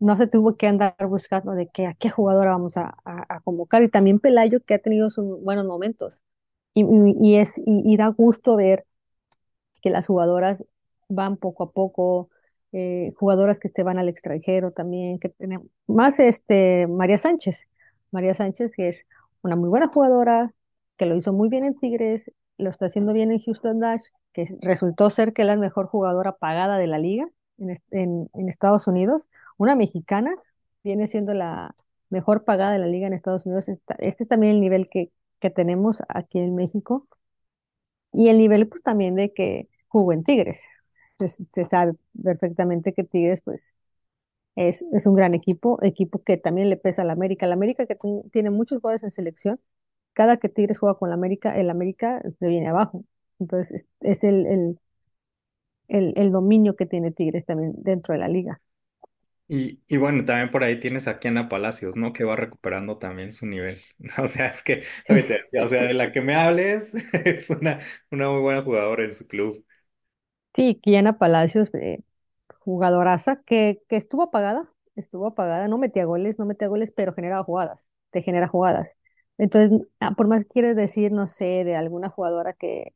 no 0.00 0.16
se 0.18 0.26
tuvo 0.28 0.56
que 0.56 0.68
andar 0.68 0.96
buscando 1.08 1.52
de 1.54 1.68
qué, 1.68 1.86
a 1.86 1.94
qué 1.94 2.10
jugadora 2.10 2.52
vamos 2.52 2.76
a, 2.78 2.96
a- 3.04 3.40
convocar. 3.42 3.82
Y 3.84 3.90
también 3.90 4.20
Pelayo, 4.20 4.60
que 4.64 4.74
ha 4.74 4.78
tenido 4.80 5.10
sus 5.10 5.40
buenos 5.42 5.66
momentos. 5.66 6.22
Y, 6.74 6.82
y- 6.84 7.16
y 7.22 7.36
es, 7.38 7.58
y, 7.58 7.64
y 7.66 7.96
da 7.98 8.08
gusto 8.08 8.56
ver 8.56 8.86
que 9.82 9.90
las 9.90 10.06
jugadoras 10.06 10.64
van 11.08 11.36
poco 11.36 11.64
a 11.64 11.72
poco, 11.72 12.30
eh, 12.72 13.12
jugadoras 13.16 13.60
que 13.60 13.68
se 13.68 13.82
van 13.82 13.98
al 13.98 14.08
extranjero 14.08 14.72
también, 14.72 15.18
que 15.18 15.28
tenemos, 15.30 15.66
más 15.86 16.20
este, 16.20 16.86
María 16.86 17.18
Sánchez, 17.18 17.68
María 18.10 18.34
Sánchez 18.34 18.72
que 18.76 18.88
es 18.88 19.06
una 19.42 19.56
muy 19.56 19.68
buena 19.68 19.88
jugadora, 19.88 20.52
que 20.96 21.06
lo 21.06 21.16
hizo 21.16 21.32
muy 21.32 21.48
bien 21.48 21.64
en 21.64 21.78
Tigres, 21.78 22.30
lo 22.58 22.70
está 22.70 22.86
haciendo 22.86 23.12
bien 23.12 23.30
en 23.32 23.40
Houston 23.40 23.80
Dash, 23.80 24.02
que 24.32 24.46
resultó 24.60 25.10
ser 25.10 25.32
que 25.32 25.44
la 25.44 25.56
mejor 25.56 25.86
jugadora 25.86 26.36
pagada 26.36 26.78
de 26.78 26.86
la 26.86 26.98
liga 26.98 27.26
en, 27.58 27.74
en, 27.90 28.30
en 28.34 28.48
Estados 28.48 28.86
Unidos, 28.86 29.28
una 29.56 29.74
mexicana, 29.74 30.34
viene 30.84 31.06
siendo 31.08 31.34
la 31.34 31.74
mejor 32.10 32.44
pagada 32.44 32.72
de 32.72 32.78
la 32.78 32.86
liga 32.86 33.06
en 33.06 33.14
Estados 33.14 33.46
Unidos, 33.46 33.68
este 33.68 34.22
es 34.24 34.28
también 34.28 34.54
el 34.54 34.60
nivel 34.60 34.86
que, 34.90 35.10
que 35.40 35.50
tenemos 35.50 36.02
aquí 36.08 36.38
en 36.38 36.54
México, 36.54 37.06
y 38.12 38.28
el 38.28 38.38
nivel 38.38 38.68
pues 38.68 38.82
también 38.82 39.14
de 39.14 39.32
que 39.32 39.68
jugó 39.88 40.12
en 40.12 40.24
Tigres, 40.24 40.62
se, 41.28 41.64
sabe 41.64 41.94
perfectamente 42.22 42.92
que 42.94 43.04
Tigres, 43.04 43.40
pues, 43.42 43.74
es, 44.56 44.84
es, 44.92 45.06
un 45.06 45.14
gran 45.16 45.34
equipo, 45.34 45.78
equipo 45.82 46.22
que 46.24 46.36
también 46.36 46.70
le 46.70 46.76
pesa 46.76 47.02
a 47.02 47.04
la 47.04 47.14
América. 47.14 47.46
La 47.46 47.54
América 47.54 47.86
que 47.86 47.96
tiene 48.32 48.50
muchos 48.50 48.80
jugadores 48.80 49.04
en 49.04 49.10
selección, 49.12 49.60
cada 50.12 50.38
que 50.38 50.48
Tigres 50.48 50.78
juega 50.78 50.98
con 50.98 51.10
la 51.10 51.16
América, 51.16 51.58
el 51.58 51.70
América 51.70 52.22
se 52.38 52.48
viene 52.48 52.68
abajo. 52.68 53.04
Entonces, 53.38 53.72
es, 53.72 53.88
es 54.00 54.24
el, 54.24 54.46
el, 54.46 54.80
el, 55.88 56.12
el, 56.16 56.32
dominio 56.32 56.76
que 56.76 56.86
tiene 56.86 57.12
Tigres 57.12 57.44
también 57.46 57.72
dentro 57.76 58.12
de 58.14 58.20
la 58.20 58.28
liga. 58.28 58.60
Y, 59.48 59.82
y 59.88 59.96
bueno, 59.96 60.24
también 60.24 60.52
por 60.52 60.62
ahí 60.62 60.78
tienes 60.78 61.08
a 61.08 61.18
Kiana 61.18 61.48
Palacios, 61.48 61.96
¿no? 61.96 62.12
Que 62.12 62.22
va 62.22 62.36
recuperando 62.36 62.98
también 62.98 63.32
su 63.32 63.46
nivel. 63.46 63.80
O 64.22 64.28
sea, 64.28 64.46
es 64.46 64.62
que, 64.62 64.82
o 65.60 65.68
sea, 65.68 65.82
de 65.82 65.94
la 65.94 66.12
que 66.12 66.20
me 66.20 66.34
hables, 66.34 66.94
es 67.24 67.50
una, 67.50 67.78
una 68.12 68.30
muy 68.30 68.40
buena 68.42 68.62
jugadora 68.62 69.04
en 69.04 69.12
su 69.12 69.26
club. 69.26 69.64
Sí, 70.54 70.80
Kiana 70.82 71.18
Palacios, 71.18 71.70
eh, 71.74 72.02
jugadoraza, 72.60 73.42
que, 73.46 73.82
que 73.88 73.96
estuvo 73.96 74.22
apagada, 74.24 74.70
estuvo 74.96 75.26
apagada, 75.28 75.68
no 75.68 75.78
metía 75.78 76.04
goles, 76.06 76.38
no 76.38 76.46
metía 76.46 76.68
goles, 76.68 76.90
pero 76.92 77.14
generaba 77.14 77.44
jugadas, 77.44 77.86
te 78.10 78.22
genera 78.22 78.48
jugadas. 78.48 78.96
Entonces, 79.38 79.86
ah, 80.00 80.12
por 80.16 80.28
más 80.28 80.44
que 80.44 80.50
quieres 80.50 80.76
decir, 80.76 81.12
no 81.12 81.26
sé, 81.26 81.64
de 81.64 81.76
alguna 81.76 82.10
jugadora 82.10 82.52
que, 82.54 82.94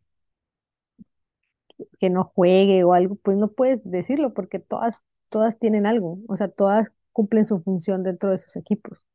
que 2.00 2.10
no 2.10 2.24
juegue 2.34 2.84
o 2.84 2.92
algo, 2.94 3.16
pues 3.16 3.36
no 3.36 3.48
puedes 3.52 3.80
decirlo 3.84 4.34
porque 4.34 4.58
todas, 4.58 5.02
todas 5.28 5.58
tienen 5.58 5.86
algo, 5.86 6.18
o 6.28 6.36
sea, 6.36 6.48
todas 6.48 6.92
cumplen 7.12 7.44
su 7.44 7.60
función 7.62 8.02
dentro 8.02 8.30
de 8.30 8.38
sus 8.38 8.56
equipos. 8.56 9.06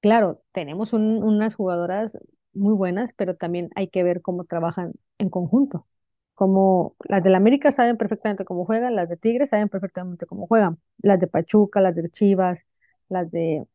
Claro, 0.00 0.42
tenemos 0.52 0.92
unas 0.94 1.54
jugadoras 1.56 2.16
muy 2.54 2.74
buenas, 2.74 3.12
pero 3.16 3.36
también 3.36 3.70
hay 3.76 3.88
que 3.88 4.04
ver 4.04 4.22
cómo 4.22 4.44
trabajan 4.44 4.94
en 5.18 5.30
conjunto 5.30 5.86
como 6.40 6.96
las 7.06 7.22
de 7.22 7.28
la 7.28 7.36
América 7.36 7.70
saben 7.70 7.98
perfectamente 7.98 8.46
cómo 8.46 8.64
juegan, 8.64 8.96
las 8.96 9.10
de 9.10 9.18
Tigres 9.18 9.50
saben 9.50 9.68
perfectamente 9.68 10.24
cómo 10.24 10.46
juegan, 10.46 10.78
las 11.02 11.20
de 11.20 11.26
Pachuca, 11.26 11.82
las 11.82 11.94
de 11.94 12.08
Chivas, 12.08 12.66
las 13.10 13.30
de 13.30 13.66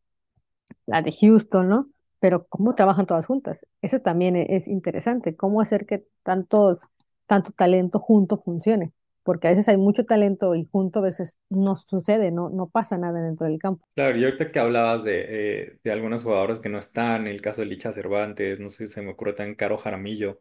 las 0.87 1.05
de 1.05 1.11
Houston, 1.11 1.69
¿no? 1.69 1.91
Pero 2.19 2.47
cómo 2.49 2.73
trabajan 2.73 3.05
todas 3.05 3.27
juntas. 3.27 3.59
Eso 3.83 3.99
también 3.99 4.35
e-, 4.35 4.47
es 4.49 4.67
interesante, 4.67 5.35
cómo 5.35 5.61
hacer 5.61 5.85
que 5.85 6.07
tantos, 6.23 6.79
tanto 7.27 7.51
talento 7.51 7.99
junto 7.99 8.41
funcione, 8.41 8.93
porque 9.21 9.47
a 9.47 9.51
veces 9.51 9.69
hay 9.69 9.77
mucho 9.77 10.05
talento 10.05 10.55
y 10.55 10.67
junto 10.71 10.97
a 10.97 11.03
veces 11.03 11.39
no 11.51 11.75
sucede, 11.75 12.31
no, 12.31 12.49
no 12.49 12.67
pasa 12.67 12.97
nada 12.97 13.21
dentro 13.21 13.45
del 13.45 13.59
campo. 13.59 13.85
Claro, 13.93 14.17
y 14.17 14.25
ahorita 14.25 14.51
que 14.51 14.57
hablabas 14.57 15.03
de, 15.03 15.25
eh, 15.27 15.77
de 15.83 15.91
algunos 15.91 16.23
jugadores 16.23 16.59
que 16.59 16.69
no 16.69 16.79
están, 16.79 17.27
el 17.27 17.41
caso 17.41 17.61
de 17.61 17.67
Licha 17.67 17.93
Cervantes, 17.93 18.59
no 18.59 18.71
sé 18.71 18.87
si 18.87 18.93
se 18.93 19.03
me 19.03 19.11
ocurre 19.11 19.33
también 19.33 19.55
Caro 19.55 19.77
Jaramillo, 19.77 20.39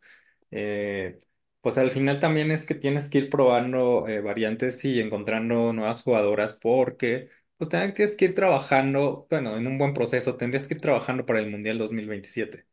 eh, 0.51 1.21
pues 1.65 1.79
al 1.79 1.91
final 1.91 2.21
también 2.21 2.53
es 2.53 2.67
que 2.67 2.77
tienes 2.77 3.11
que 3.11 3.19
ir 3.19 3.31
probando 3.31 4.07
eh, 4.09 4.21
variantes 4.21 4.85
y 4.85 5.01
encontrando 5.01 5.73
nuevas 5.75 6.03
jugadoras 6.03 6.55
porque 6.55 7.31
pues 7.57 7.71
también 7.71 7.95
tienes 7.95 8.17
que 8.17 8.27
ir 8.27 8.37
trabajando, 8.37 9.27
bueno, 9.31 9.57
en 9.57 9.67
un 9.67 9.79
buen 9.79 9.95
proceso, 9.95 10.37
tendrías 10.37 10.69
que 10.69 10.75
ir 10.75 10.83
trabajando 10.83 11.27
para 11.27 11.41
el 11.41 11.51
Mundial 11.51 11.79
2027. 11.79 12.67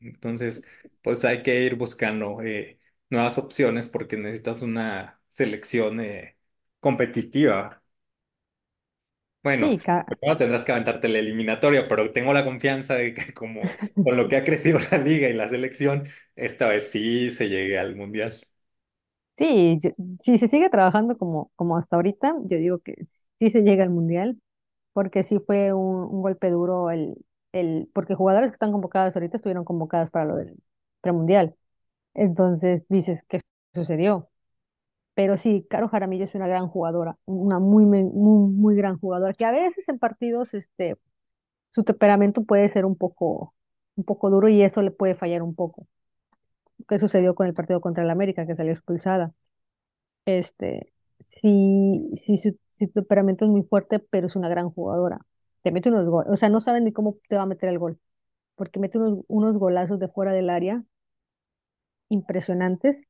Entonces, 0.00 0.64
pues 1.02 1.24
hay 1.24 1.42
que 1.42 1.62
ir 1.64 1.76
buscando 1.76 2.42
eh, 2.42 2.80
nuevas 3.10 3.38
opciones 3.38 3.88
porque 3.88 4.16
necesitas 4.16 4.62
una 4.62 5.20
selección 5.28 6.00
eh, 6.00 6.38
competitiva. 6.80 7.82
Bueno, 9.42 9.70
Sí, 9.70 9.80
ca- 9.82 10.06
primero 10.06 10.36
tendrás 10.36 10.64
que 10.64 10.72
aventarte 10.72 11.08
la 11.08 11.18
eliminatoria, 11.18 11.88
pero 11.88 12.12
tengo 12.12 12.32
la 12.32 12.44
confianza 12.44 12.94
de 12.94 13.14
que 13.14 13.32
como 13.34 13.76
con 14.02 14.16
lo 14.16 14.28
que 14.28 14.36
ha 14.36 14.44
crecido 14.44 14.78
la 14.90 14.98
liga 14.98 15.28
y 15.28 15.32
la 15.34 15.48
selección, 15.48 16.04
esta 16.36 16.68
vez 16.68 16.90
sí 16.90 17.30
se 17.30 17.48
llegue 17.48 17.78
al 17.78 17.96
Mundial. 17.96 18.34
sí, 19.36 19.78
yo- 19.82 19.90
si 20.20 20.38
se 20.38 20.48
sigue 20.48 20.70
trabajando 20.70 21.16
como, 21.18 21.50
como 21.56 21.76
hasta 21.76 21.96
ahorita, 21.96 22.34
yo 22.44 22.58
digo 22.58 22.78
que 22.80 23.06
sí 23.38 23.50
se 23.50 23.62
llega 23.62 23.84
al 23.84 23.90
Mundial, 23.90 24.40
porque 24.92 25.22
sí 25.22 25.40
fue 25.46 25.72
un, 25.74 25.96
un 26.04 26.22
golpe 26.22 26.50
duro 26.50 26.90
el, 26.90 27.16
el, 27.52 27.90
porque 27.94 28.14
jugadores 28.14 28.50
que 28.52 28.54
están 28.56 28.72
convocadas 28.72 29.16
ahorita 29.16 29.36
estuvieron 29.38 29.64
convocadas 29.64 30.10
para 30.10 30.26
lo 30.26 30.36
del 30.36 30.56
premundial. 31.02 31.56
Entonces 32.14 32.84
dices, 32.88 33.24
¿qué 33.28 33.40
sucedió? 33.74 34.30
Pero 35.18 35.36
sí, 35.36 35.66
Caro 35.68 35.88
Jaramillo 35.88 36.24
es 36.24 36.34
una 36.36 36.46
gran 36.46 36.68
jugadora, 36.68 37.18
una 37.24 37.58
muy, 37.58 37.84
muy, 37.84 38.04
muy 38.04 38.76
gran 38.76 38.98
jugadora, 39.00 39.34
que 39.34 39.44
a 39.44 39.50
veces 39.50 39.88
en 39.88 39.98
partidos 39.98 40.54
este, 40.54 40.96
su 41.70 41.84
temperamento 41.84 42.44
puede 42.44 42.68
ser 42.68 42.84
un 42.86 42.96
poco, 42.96 43.54
un 43.96 44.04
poco 44.04 44.30
duro 44.30 44.48
y 44.48 44.62
eso 44.62 44.82
le 44.82 44.92
puede 44.92 45.16
fallar 45.16 45.42
un 45.42 45.54
poco. 45.56 45.88
¿Qué 46.88 46.98
sucedió 46.98 47.34
con 47.34 47.46
el 47.46 47.54
partido 47.54 47.80
contra 47.80 48.04
el 48.04 48.10
América, 48.10 48.46
que 48.46 48.56
salió 48.56 48.72
expulsada? 48.72 49.32
Este, 50.26 50.92
si, 51.24 52.10
si 52.14 52.36
su, 52.38 52.58
su 52.70 52.88
temperamento 52.90 53.44
es 53.44 53.50
muy 53.50 53.62
fuerte, 53.64 54.00
pero 54.00 54.28
es 54.28 54.36
una 54.36 54.48
gran 54.48 54.70
jugadora. 54.70 55.20
Te 55.62 55.72
mete 55.72 55.90
unos 55.90 56.08
goles, 56.08 56.32
o 56.32 56.36
sea, 56.36 56.48
no 56.50 56.60
saben 56.60 56.84
ni 56.84 56.92
cómo 56.92 57.18
te 57.28 57.36
va 57.36 57.42
a 57.42 57.46
meter 57.46 57.68
el 57.70 57.78
gol, 57.80 57.98
porque 58.56 58.80
mete 58.80 58.98
unos, 58.98 59.24
unos 59.28 59.58
golazos 59.58 59.98
de 60.00 60.08
fuera 60.08 60.32
del 60.32 60.50
área 60.50 60.84
impresionantes 62.10 63.06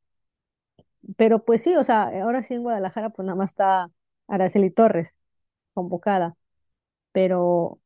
Pero 1.17 1.45
pues 1.45 1.63
sí, 1.63 1.75
o 1.77 1.85
sea, 1.85 2.05
ahora 2.23 2.43
sí 2.43 2.55
en 2.55 2.63
Guadalajara 2.63 3.11
pues 3.11 3.27
nada 3.27 3.37
más 3.37 3.51
está 3.51 3.91
Araceli 4.29 4.71
Torres 4.71 5.17
convocada, 5.75 6.37
pero, 7.13 7.81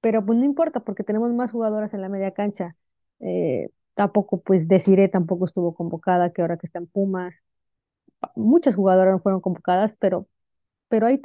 pero 0.00 0.24
pues 0.24 0.38
no 0.38 0.44
importa 0.44 0.80
porque 0.80 1.04
tenemos 1.04 1.32
más 1.34 1.52
jugadoras 1.52 1.94
en 1.94 2.02
la 2.02 2.08
media 2.08 2.32
cancha. 2.32 2.76
Eh, 3.20 3.70
tampoco 3.94 4.40
pues 4.42 4.68
Desiree 4.68 5.08
tampoco 5.08 5.46
estuvo 5.46 5.74
convocada, 5.74 6.32
que 6.32 6.42
ahora 6.42 6.56
que 6.58 6.66
está 6.66 6.78
en 6.78 6.86
Pumas. 6.86 7.42
Muchas 8.36 8.74
jugadoras 8.76 9.12
no 9.14 9.20
fueron 9.20 9.40
convocadas, 9.40 9.96
pero, 10.00 10.26
pero 10.88 11.06
ahí, 11.08 11.20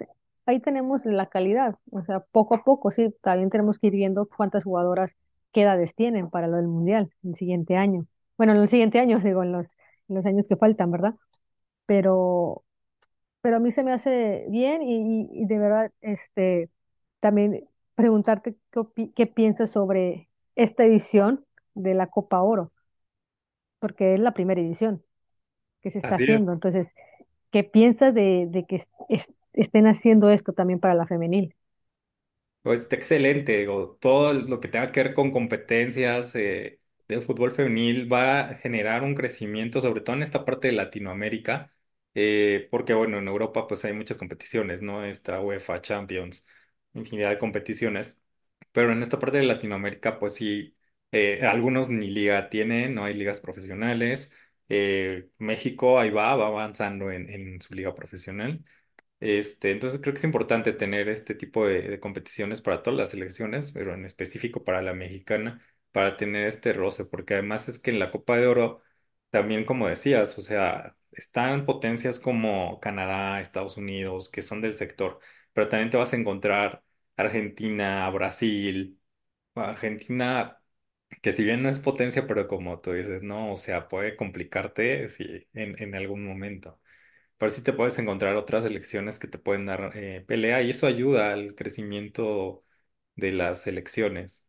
ahí 0.46 0.60
tenemos 0.62 1.06
la 1.06 1.28
calidad. 1.28 1.78
O 1.92 2.04
sea, 2.04 2.22
poco 2.22 2.56
a 2.56 2.64
poco, 2.64 2.92
sí, 2.92 3.16
también 3.22 3.50
tenemos 3.50 3.80
que 3.80 3.88
ir 3.88 3.94
viendo 3.96 4.28
cuántas 4.30 4.64
jugadoras, 4.66 5.12
qué 5.54 5.64
edades 5.64 5.96
tienen 5.96 6.30
para 6.30 6.48
lo 6.48 6.58
del 6.58 6.68
Mundial 6.68 7.12
el 7.24 7.36
siguiente 7.36 7.78
año. 7.78 8.08
Bueno, 8.38 8.54
en 8.56 8.62
el 8.62 8.70
siguiente 8.70 9.00
año, 9.00 9.20
digo, 9.22 9.44
en 9.44 9.52
los, 9.54 9.70
en 10.10 10.16
los 10.16 10.26
años 10.26 10.48
que 10.48 10.58
faltan, 10.58 10.92
¿verdad? 10.92 11.16
Pero 11.88 12.64
pero 13.42 13.58
a 13.58 13.60
mí 13.60 13.72
se 13.72 13.84
me 13.84 13.94
hace 13.94 14.46
bien 14.50 14.82
y, 14.84 14.98
y- 15.24 15.44
y 15.44 15.46
de 15.48 15.60
verdad, 15.60 15.92
este, 16.02 16.70
también 17.22 17.68
preguntarte 17.96 18.58
qué, 18.72 18.80
opi- 18.82 19.14
qué 19.16 19.28
piensas 19.28 19.72
sobre 19.72 20.30
esta 20.56 20.86
edición 20.86 21.46
de 21.76 21.94
la 21.96 22.08
Copa 22.08 22.42
Oro, 22.42 22.72
porque 23.80 24.14
es 24.14 24.20
la 24.20 24.34
primera 24.34 24.62
edición 24.62 25.04
que 25.82 25.92
se 25.92 26.00
está 26.00 26.16
Así 26.16 26.24
es. 26.26 26.46
haciendo. 26.46 26.54
Entonces, 26.54 26.94
¿qué 27.52 27.64
piensas 27.66 28.14
de, 28.16 28.48
de 28.50 28.66
que 28.68 28.78
es- 28.78 28.90
es- 29.10 29.32
estén 29.54 29.88
haciendo 29.88 30.30
esto 30.32 30.54
también 30.54 30.80
para 30.82 30.96
la 30.96 31.08
femenil? 31.08 31.56
Pues 32.62 32.82
está 32.82 32.96
excelente, 32.98 33.58
digo, 33.58 33.98
todo 34.02 34.34
lo 34.34 34.60
que 34.60 34.68
tenga 34.68 34.92
que 34.92 35.02
ver 35.04 35.14
con 35.14 35.32
competencias 35.32 36.36
eh, 36.36 36.80
del 37.10 37.24
fútbol 37.24 37.52
femenil 37.52 38.12
va 38.12 38.42
a 38.52 38.56
generar 38.56 39.04
un 39.04 39.16
crecimiento, 39.16 39.82
sobre 39.82 40.02
todo 40.02 40.16
en 40.18 40.24
esta 40.24 40.46
parte 40.46 40.68
de 40.70 40.74
Latinoamérica, 40.76 41.74
eh, 42.16 42.68
porque 42.72 42.94
bueno, 42.96 43.18
en 43.20 43.28
Europa 43.28 43.68
pues 43.68 43.86
hay 43.86 43.94
muchas 43.94 44.18
competiciones, 44.18 44.82
¿no? 44.84 45.06
Está 45.06 45.42
UEFA, 45.42 45.82
Champions, 45.82 46.48
infinidad 46.94 47.32
de 47.32 47.38
competiciones, 47.40 48.24
pero 48.72 48.92
en 48.94 49.02
esta 49.04 49.20
parte 49.20 49.38
de 49.40 49.44
Latinoamérica 49.46 50.20
pues 50.20 50.36
sí, 50.36 50.78
eh, 51.12 51.42
algunos 51.46 51.90
ni 51.90 52.10
liga 52.12 52.50
tienen, 52.50 52.96
no 52.96 53.06
hay 53.06 53.14
ligas 53.16 53.42
profesionales, 53.42 54.38
eh, 54.70 55.30
México 55.40 56.00
ahí 56.00 56.12
va, 56.12 56.36
va 56.38 56.48
avanzando 56.48 57.12
en 57.12 57.62
su 57.62 57.74
liga 57.76 57.94
profesional. 57.96 58.64
Este, 59.22 59.72
entonces 59.72 60.00
creo 60.02 60.14
que 60.14 60.18
es 60.20 60.24
importante 60.24 60.72
tener 60.74 61.10
este 61.10 61.36
tipo 61.36 61.66
de 61.68 62.00
competiciones 62.00 62.62
para 62.62 62.82
todas 62.84 62.98
las 63.00 63.12
selecciones, 63.12 63.72
pero 63.74 63.94
en 63.94 64.06
específico 64.06 64.64
para 64.64 64.82
la 64.82 64.94
mexicana, 64.94 65.62
para 65.92 66.18
tener 66.18 66.48
este 66.48 66.74
roce, 66.74 67.06
porque 67.06 67.34
además 67.36 67.68
es 67.70 67.80
que 67.80 67.92
en 67.92 68.00
la 68.00 68.12
Copa 68.12 68.38
de 68.38 68.48
Oro, 68.48 68.82
también 69.30 69.66
como 69.66 69.88
decías, 69.88 70.38
o 70.38 70.42
sea, 70.42 70.96
están 71.12 71.66
potencias 71.66 72.20
como 72.20 72.80
Canadá, 72.80 73.42
Estados 73.42 73.78
Unidos, 73.78 74.30
que 74.30 74.42
son 74.42 74.62
del 74.62 74.76
sector, 74.76 75.20
pero 75.54 75.68
también 75.70 75.90
te 75.90 75.98
vas 75.98 76.14
a 76.14 76.18
encontrar 76.18 76.84
Argentina, 77.18 78.10
Brasil, 78.12 79.00
Argentina, 79.56 80.62
que 81.22 81.32
si 81.32 81.44
bien 81.44 81.64
no 81.64 81.70
es 81.70 81.80
potencia, 81.80 82.28
pero 82.28 82.48
como 82.48 82.80
tú 82.82 82.94
dices, 82.94 83.22
no, 83.24 83.54
o 83.54 83.58
sea, 83.58 83.88
puede 83.88 84.16
complicarte 84.16 85.10
si 85.10 85.48
en, 85.54 85.96
algún 85.96 86.26
momento. 86.26 86.80
pero 87.38 87.52
sí 87.52 87.64
te 87.64 87.74
puedes 87.74 88.00
encontrar 88.00 88.36
otras 88.38 88.64
selecciones 88.66 89.20
que 89.20 89.28
te 89.28 89.40
pueden 89.40 89.66
dar 89.68 89.92
eh, 89.96 90.24
pelea 90.28 90.62
y 90.64 90.72
eso 90.72 90.88
ayuda 90.88 91.34
al 91.34 91.56
crecimiento 91.56 92.66
de 93.16 93.32
las 93.34 93.64
selecciones. 93.64 94.49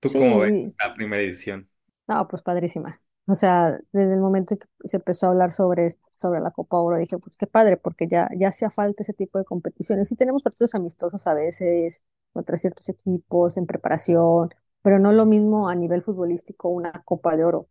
¿Tú 0.00 0.12
cómo 0.12 0.40
ves 0.40 0.64
esta 0.64 0.94
primera 0.94 1.22
edición? 1.22 1.68
No, 2.06 2.26
pues 2.28 2.42
padrísima. 2.42 3.00
O 3.26 3.34
sea, 3.34 3.78
desde 3.92 4.14
el 4.14 4.20
momento 4.20 4.54
en 4.54 4.60
que 4.60 4.66
se 4.84 4.96
empezó 4.96 5.26
a 5.26 5.28
hablar 5.30 5.52
sobre, 5.52 5.88
sobre 6.14 6.40
la 6.40 6.50
Copa 6.50 6.78
Oro, 6.78 6.96
dije, 6.96 7.18
pues 7.18 7.36
qué 7.36 7.46
padre, 7.46 7.76
porque 7.76 8.08
ya, 8.08 8.28
ya 8.36 8.48
hacía 8.48 8.70
falta 8.70 9.02
ese 9.02 9.12
tipo 9.12 9.38
de 9.38 9.44
competiciones. 9.44 10.08
Sí 10.08 10.16
tenemos 10.16 10.42
partidos 10.42 10.74
amistosos 10.74 11.26
a 11.26 11.34
veces 11.34 12.02
contra 12.32 12.56
ciertos 12.56 12.88
equipos 12.88 13.56
en 13.58 13.66
preparación, 13.66 14.48
pero 14.82 14.98
no 14.98 15.12
lo 15.12 15.26
mismo 15.26 15.68
a 15.68 15.74
nivel 15.74 16.02
futbolístico 16.02 16.68
una 16.70 16.92
Copa 17.04 17.36
de 17.36 17.44
Oro. 17.44 17.68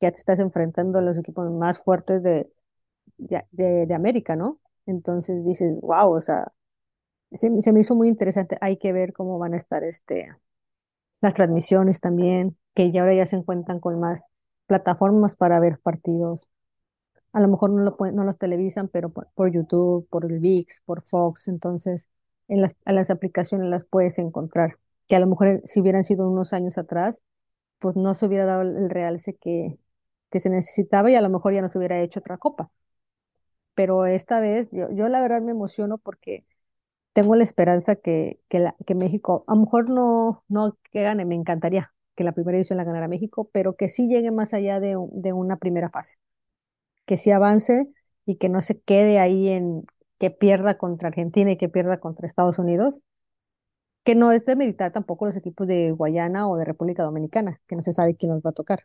Ya 0.00 0.12
te 0.12 0.18
estás 0.18 0.40
enfrentando 0.40 0.98
a 1.00 1.02
los 1.02 1.18
equipos 1.18 1.50
más 1.52 1.82
fuertes 1.82 2.22
de, 2.22 2.52
de, 3.18 3.44
de- 3.52 3.86
de 3.86 3.94
América, 3.94 4.36
¿no? 4.36 4.60
Entonces 4.86 5.44
dices, 5.44 5.80
wow, 5.82 6.12
o 6.16 6.20
sea, 6.22 6.52
se, 7.32 7.50
me- 7.50 7.62
se 7.62 7.72
me 7.72 7.80
hizo 7.80 7.94
muy 7.94 8.08
interesante. 8.08 8.58
Hay 8.60 8.78
que 8.78 8.92
ver 8.92 9.12
cómo 9.12 9.38
van 9.38 9.54
a 9.54 9.56
estar 9.58 9.84
este 9.84 10.30
las 11.20 11.34
transmisiones 11.34 12.00
también, 12.00 12.56
que 12.74 12.92
ya 12.92 13.02
ahora 13.02 13.14
ya 13.14 13.26
se 13.26 13.36
encuentran 13.36 13.80
con 13.80 13.98
más 14.00 14.26
plataformas 14.66 15.36
para 15.36 15.60
ver 15.60 15.78
partidos. 15.80 16.48
A 17.32 17.40
lo 17.40 17.48
mejor 17.48 17.70
no 17.70 17.82
lo 17.82 17.96
no 18.12 18.24
los 18.24 18.38
televisan, 18.38 18.88
pero 18.88 19.10
por, 19.10 19.52
YouTube, 19.52 20.08
por 20.10 20.24
el 20.24 20.40
VIX, 20.40 20.82
por 20.82 21.02
Fox, 21.02 21.48
entonces 21.48 22.08
en 22.48 22.62
las, 22.62 22.76
a 22.84 22.92
las 22.92 23.10
aplicaciones 23.10 23.68
las 23.68 23.84
puedes 23.84 24.18
encontrar. 24.18 24.78
Que 25.08 25.16
a 25.16 25.20
lo 25.20 25.26
mejor 25.26 25.62
si 25.64 25.80
hubieran 25.80 26.04
sido 26.04 26.28
unos 26.30 26.52
años 26.52 26.78
atrás, 26.78 27.22
pues 27.78 27.96
no 27.96 28.14
se 28.14 28.26
hubiera 28.26 28.46
dado 28.46 28.62
el 28.62 28.90
realce 28.90 29.34
que, 29.36 29.78
que 30.30 30.40
se 30.40 30.50
necesitaba 30.50 31.10
y 31.10 31.16
a 31.16 31.22
lo 31.22 31.30
mejor 31.30 31.54
ya 31.54 31.62
no 31.62 31.68
se 31.68 31.78
hubiera 31.78 32.00
hecho 32.02 32.20
otra 32.20 32.38
copa. 32.38 32.70
Pero 33.74 34.06
esta 34.06 34.40
vez 34.40 34.68
yo, 34.72 34.90
yo 34.90 35.08
la 35.08 35.20
verdad 35.22 35.40
me 35.42 35.52
emociono 35.52 35.98
porque 35.98 36.44
tengo 37.12 37.34
la 37.36 37.44
esperanza 37.44 37.96
que, 37.96 38.40
que, 38.48 38.60
la- 38.60 38.76
que 38.86 38.94
México, 38.94 39.44
a 39.48 39.54
lo 39.54 39.62
mejor 39.62 39.90
no, 39.90 40.44
no 40.48 40.78
que 40.92 41.02
gane, 41.02 41.24
me 41.24 41.34
encantaría 41.34 41.92
que 42.16 42.24
la 42.24 42.32
primera 42.32 42.58
edición 42.58 42.76
la 42.78 42.84
ganara 42.84 43.08
México, 43.08 43.48
pero 43.52 43.76
que 43.76 43.88
sí 43.88 44.08
llegue 44.08 44.30
más 44.32 44.54
allá 44.54 44.80
de, 44.80 44.96
de 45.12 45.32
una 45.32 45.56
primera 45.58 45.90
fase, 45.90 46.18
que 47.06 47.16
sí 47.18 47.30
avance 47.32 47.88
y 48.26 48.36
que 48.38 48.48
no 48.50 48.62
se 48.62 48.80
quede 48.82 49.18
ahí 49.20 49.48
en 49.50 49.84
que 50.18 50.30
pierda 50.30 50.78
contra 50.78 51.08
Argentina 51.08 51.52
y 51.52 51.58
que 51.58 51.68
pierda 51.70 52.00
contra 52.00 52.26
Estados 52.26 52.58
Unidos, 52.58 53.02
que 54.04 54.14
no 54.14 54.32
es 54.32 54.44
de 54.46 54.56
meditar 54.56 54.92
tampoco 54.92 55.26
los 55.26 55.36
equipos 55.36 55.66
de 55.68 55.90
Guayana 55.92 56.48
o 56.48 56.56
de 56.56 56.64
República 56.64 57.02
Dominicana, 57.02 57.60
que 57.66 57.76
no 57.76 57.82
se 57.82 57.92
sabe 57.92 58.16
quién 58.16 58.32
nos 58.32 58.42
va 58.42 58.50
a 58.50 58.52
tocar, 58.54 58.80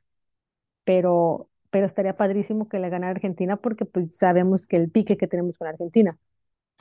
pero, 0.85 1.49
pero 1.71 1.85
estaría 1.87 2.17
padrísimo 2.17 2.69
que 2.69 2.79
la 2.79 2.89
ganara 2.89 3.11
Argentina 3.13 3.57
porque 3.57 3.85
pues 3.85 4.17
sabemos 4.17 4.67
que 4.67 4.77
el 4.77 4.91
pique 4.91 5.17
que 5.17 5.27
tenemos 5.29 5.57
con 5.57 5.67
Argentina 5.69 6.19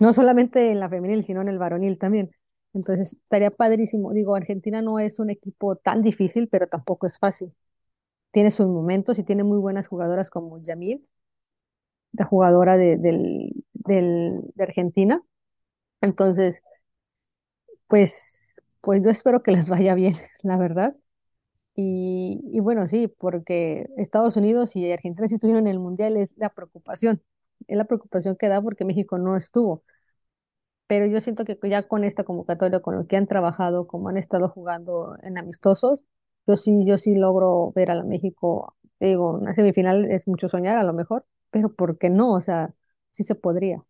no 0.00 0.12
solamente 0.12 0.70
en 0.72 0.80
la 0.80 0.88
femenil, 0.88 1.24
sino 1.24 1.42
en 1.42 1.48
el 1.48 1.58
varonil 1.58 1.98
también. 1.98 2.30
Entonces, 2.74 3.14
estaría 3.14 3.50
padrísimo. 3.50 4.12
Digo, 4.12 4.34
Argentina 4.34 4.82
no 4.82 4.98
es 4.98 5.18
un 5.18 5.30
equipo 5.30 5.76
tan 5.76 6.02
difícil, 6.02 6.48
pero 6.48 6.66
tampoco 6.68 7.06
es 7.06 7.18
fácil. 7.18 7.54
Tiene 8.32 8.50
sus 8.52 8.68
momentos 8.68 9.18
y 9.20 9.24
tiene 9.24 9.44
muy 9.44 9.58
buenas 9.58 9.88
jugadoras 9.88 10.30
como 10.30 10.62
Yamil, 10.62 11.06
la 12.12 12.24
jugadora 12.26 12.76
de, 12.76 12.96
del, 12.98 13.52
del- 13.72 14.40
de 14.54 14.62
Argentina. 14.64 15.22
Entonces, 16.02 16.62
pues, 17.88 18.40
pues 18.80 19.02
yo 19.02 19.10
espero 19.10 19.42
que 19.42 19.52
les 19.52 19.68
vaya 19.68 19.94
bien, 19.94 20.14
la 20.42 20.56
verdad. 20.58 20.96
Y, 21.76 22.40
y 22.52 22.60
bueno, 22.60 22.86
sí, 22.88 23.08
porque 23.08 23.86
Estados 23.98 24.36
Unidos 24.36 24.76
y 24.76 24.92
Argentina 24.92 25.28
sí 25.28 25.34
estuvieron 25.36 25.66
en 25.66 25.72
el 25.72 25.80
Mundial, 25.80 26.16
es 26.18 26.36
la 26.38 26.50
preocupación. 26.50 27.22
Es 27.68 27.76
la 27.76 27.84
preocupación 27.86 28.36
que 28.36 28.48
da 28.48 28.62
porque 28.62 28.84
México 28.84 29.18
no 29.18 29.36
estuvo. 29.36 29.84
pero 30.86 31.06
yo 31.06 31.20
siento 31.20 31.44
que 31.44 31.58
ya 31.68 31.88
con 31.88 32.04
esta 32.04 32.24
convocatoria, 32.24 32.80
con 32.80 32.96
lo 32.96 33.06
que 33.06 33.16
han 33.16 33.26
trabajado, 33.26 33.86
como 33.86 34.08
han 34.08 34.16
estado 34.18 34.48
jugando 34.50 35.14
en 35.22 35.38
amistosos, 35.38 36.04
yo 36.46 36.56
sí, 36.56 36.84
yo 36.86 36.98
sí 36.98 37.14
logro 37.14 37.72
ver 37.74 37.90
a 37.90 37.94
la 37.94 38.04
México, 38.04 38.76
digo, 39.00 39.32
una 39.38 39.54
semifinal 39.54 40.10
es 40.10 40.28
mucho 40.28 40.48
soñar 40.48 40.76
a 40.78 40.82
lo 40.84 40.92
mejor, 40.92 41.24
pero 41.50 41.74
¿por 41.74 41.98
qué 41.98 42.10
no? 42.10 42.32
O 42.34 42.40
sea, 42.40 42.74
sí 43.12 43.22
se 43.24 43.34
podría. 43.34 43.84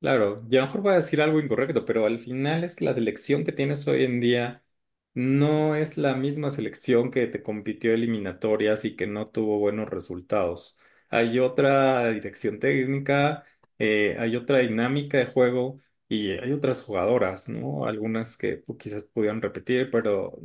Claro, 0.00 0.44
y 0.50 0.56
a 0.56 0.60
lo 0.60 0.66
mejor 0.66 0.80
voy 0.82 0.92
a 0.94 0.96
decir 0.96 1.22
algo 1.22 1.38
incorrecto, 1.40 1.84
pero 1.84 2.06
al 2.06 2.18
final 2.18 2.64
es 2.64 2.74
que 2.74 2.84
la 2.84 2.92
selección 2.94 3.44
que 3.44 3.52
tienes 3.52 3.86
hoy 3.86 4.02
en 4.04 4.20
día 4.20 4.64
no 5.14 5.76
es 5.76 5.96
la 5.96 6.16
misma 6.16 6.50
selección 6.50 7.12
que 7.12 7.28
te 7.28 7.42
compitió 7.42 7.94
eliminatorias 7.94 8.84
y 8.84 8.96
que 8.96 9.06
no 9.06 9.28
tuvo 9.28 9.60
buenos 9.60 9.88
resultados. 9.88 10.76
Hay 11.12 11.38
otra 11.40 12.08
dirección 12.10 12.58
técnica, 12.60 13.44
eh, 13.78 14.16
hay 14.18 14.36
otra 14.36 14.58
dinámica 14.60 15.18
de 15.18 15.26
juego 15.26 15.80
y 16.08 16.32
hay 16.32 16.52
otras 16.52 16.82
jugadoras, 16.82 17.48
¿no? 17.50 17.86
Algunas 17.86 18.36
que 18.38 18.64
pu- 18.64 18.78
quizás 18.78 19.04
pudieran 19.04 19.42
repetir, 19.42 19.90
pero 19.90 20.38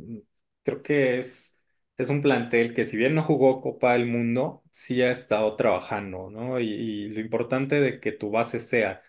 creo 0.62 0.82
que 0.82 1.18
es, 1.18 1.60
es 1.96 2.10
un 2.10 2.22
plantel 2.22 2.74
que 2.74 2.84
si 2.84 2.96
bien 2.98 3.14
no 3.14 3.22
jugó 3.22 3.60
Copa 3.62 3.92
del 3.94 4.06
Mundo, 4.06 4.62
sí 4.70 5.02
ha 5.02 5.10
estado 5.10 5.56
trabajando, 5.56 6.30
¿no? 6.30 6.60
Y, 6.60 6.66
y 6.70 7.08
lo 7.10 7.20
importante 7.20 7.80
de 7.80 8.00
que 8.00 8.12
tu 8.12 8.30
base 8.30 8.60
sea 8.60 9.02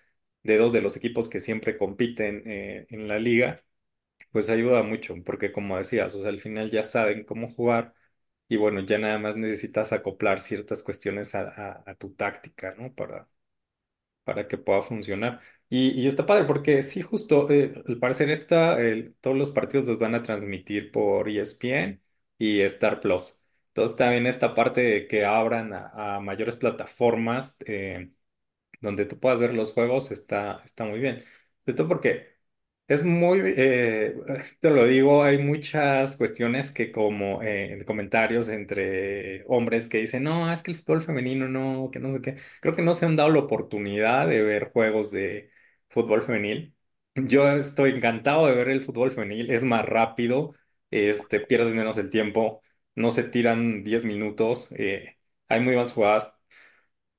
de 0.43 0.58
dos 0.58 0.74
de 0.74 0.82
los 0.82 0.95
equipos 0.98 1.30
que 1.30 1.39
siempre 1.41 1.78
compiten 1.78 2.43
eh, 2.45 2.88
en 2.89 3.08
la 3.08 3.19
liga, 3.19 3.58
pues 4.32 4.50
ayuda 4.50 4.84
mucho, 4.84 5.15
porque 5.26 5.52
como 5.52 5.78
decías, 5.78 6.13
o 6.15 6.22
sea, 6.22 6.30
al 6.30 6.39
final 6.39 6.69
ya 6.69 6.84
saben 6.84 7.24
cómo 7.26 7.48
jugar 7.50 7.93
y 8.50 8.58
bueno, 8.58 8.82
ya 8.82 9.00
nada 9.00 9.20
más 9.20 9.38
necesitas 9.38 9.94
acoplar 9.94 10.42
ciertas 10.42 10.84
cuestiones 10.84 11.36
a, 11.36 11.44
a- 11.50 11.84
a 11.92 11.96
tu 11.96 12.14
táctica, 12.16 12.76
¿no? 12.78 12.94
Para, 12.96 13.30
para 14.24 14.48
que 14.48 14.58
pueda 14.58 14.82
funcionar. 14.82 15.42
Y, 15.70 15.92
y 16.02 16.08
está 16.08 16.26
padre, 16.26 16.46
porque 16.46 16.84
sí, 16.84 17.02
justo, 17.02 17.50
eh, 17.52 17.84
al 17.88 17.98
parecer 18.00 18.30
esta, 18.30 18.80
el- 18.82 19.16
todos 19.22 19.38
los 19.38 19.52
partidos 19.52 19.88
los 19.88 20.00
van 20.00 20.16
a 20.16 20.24
transmitir 20.24 20.92
por 20.92 21.30
ESPN 21.30 22.02
y 22.38 22.62
Star 22.62 23.00
Plus. 23.00 23.46
Entonces 23.70 23.98
también 23.98 24.28
esta 24.28 24.54
parte 24.56 24.82
de 24.82 25.08
que 25.08 25.26
abran 25.26 25.74
a, 25.74 26.18
a 26.18 26.20
mayores 26.20 26.56
plataformas. 26.58 27.58
eh, 27.68 28.12
donde 28.82 29.06
tú 29.06 29.20
puedas 29.20 29.42
ver 29.42 29.54
los 29.54 29.74
juegos 29.74 30.12
está, 30.12 30.62
está 30.66 30.86
muy 30.86 31.00
bien. 31.00 31.24
De 31.66 31.74
todo 31.74 31.88
porque 31.88 32.38
es 32.89 33.06
muy, 33.06 33.41
eh, 33.58 34.15
te 34.60 34.69
lo 34.71 34.86
digo, 34.86 35.23
hay 35.23 35.38
muchas 35.38 36.17
cuestiones 36.17 36.71
que 36.71 36.91
como 36.91 37.41
eh, 37.43 37.73
en 37.73 37.86
comentarios 37.86 38.49
entre 38.49 39.45
hombres 39.47 39.88
que 39.88 39.99
dicen, 39.99 40.23
no, 40.23 40.52
es 40.52 40.63
que 40.63 40.71
el 40.71 40.78
fútbol 40.78 41.02
femenino 41.02 41.47
no, 41.47 41.89
que 41.91 41.99
no 41.99 42.12
sé 42.12 42.21
qué. 42.21 42.38
Creo 42.62 42.75
que 42.75 42.82
no 42.82 42.93
se 42.95 43.06
han 43.06 43.15
dado 43.15 43.30
la 43.30 43.39
oportunidad 43.39 44.28
de 44.28 44.41
ver 44.43 44.71
juegos 44.73 45.12
de 45.12 45.52
fútbol 45.89 46.21
femenil. 46.23 46.75
Yo 47.15 47.47
estoy 47.49 47.91
encantado 47.91 48.47
de 48.47 48.56
ver 48.56 48.69
el 48.69 48.82
fútbol 48.82 49.12
femenil, 49.12 49.52
es 49.52 49.63
más 49.63 49.86
rápido, 49.86 50.56
este, 50.91 51.39
pierdes 51.41 51.75
menos 51.75 51.97
el 51.97 52.10
tiempo, 52.10 52.62
no 52.95 53.12
se 53.12 53.23
tiran 53.23 53.84
10 53.84 54.06
minutos, 54.06 54.71
eh, 54.78 55.17
hay 55.47 55.60
muy 55.62 55.73
buenas 55.73 55.93
jugadas. 55.93 56.36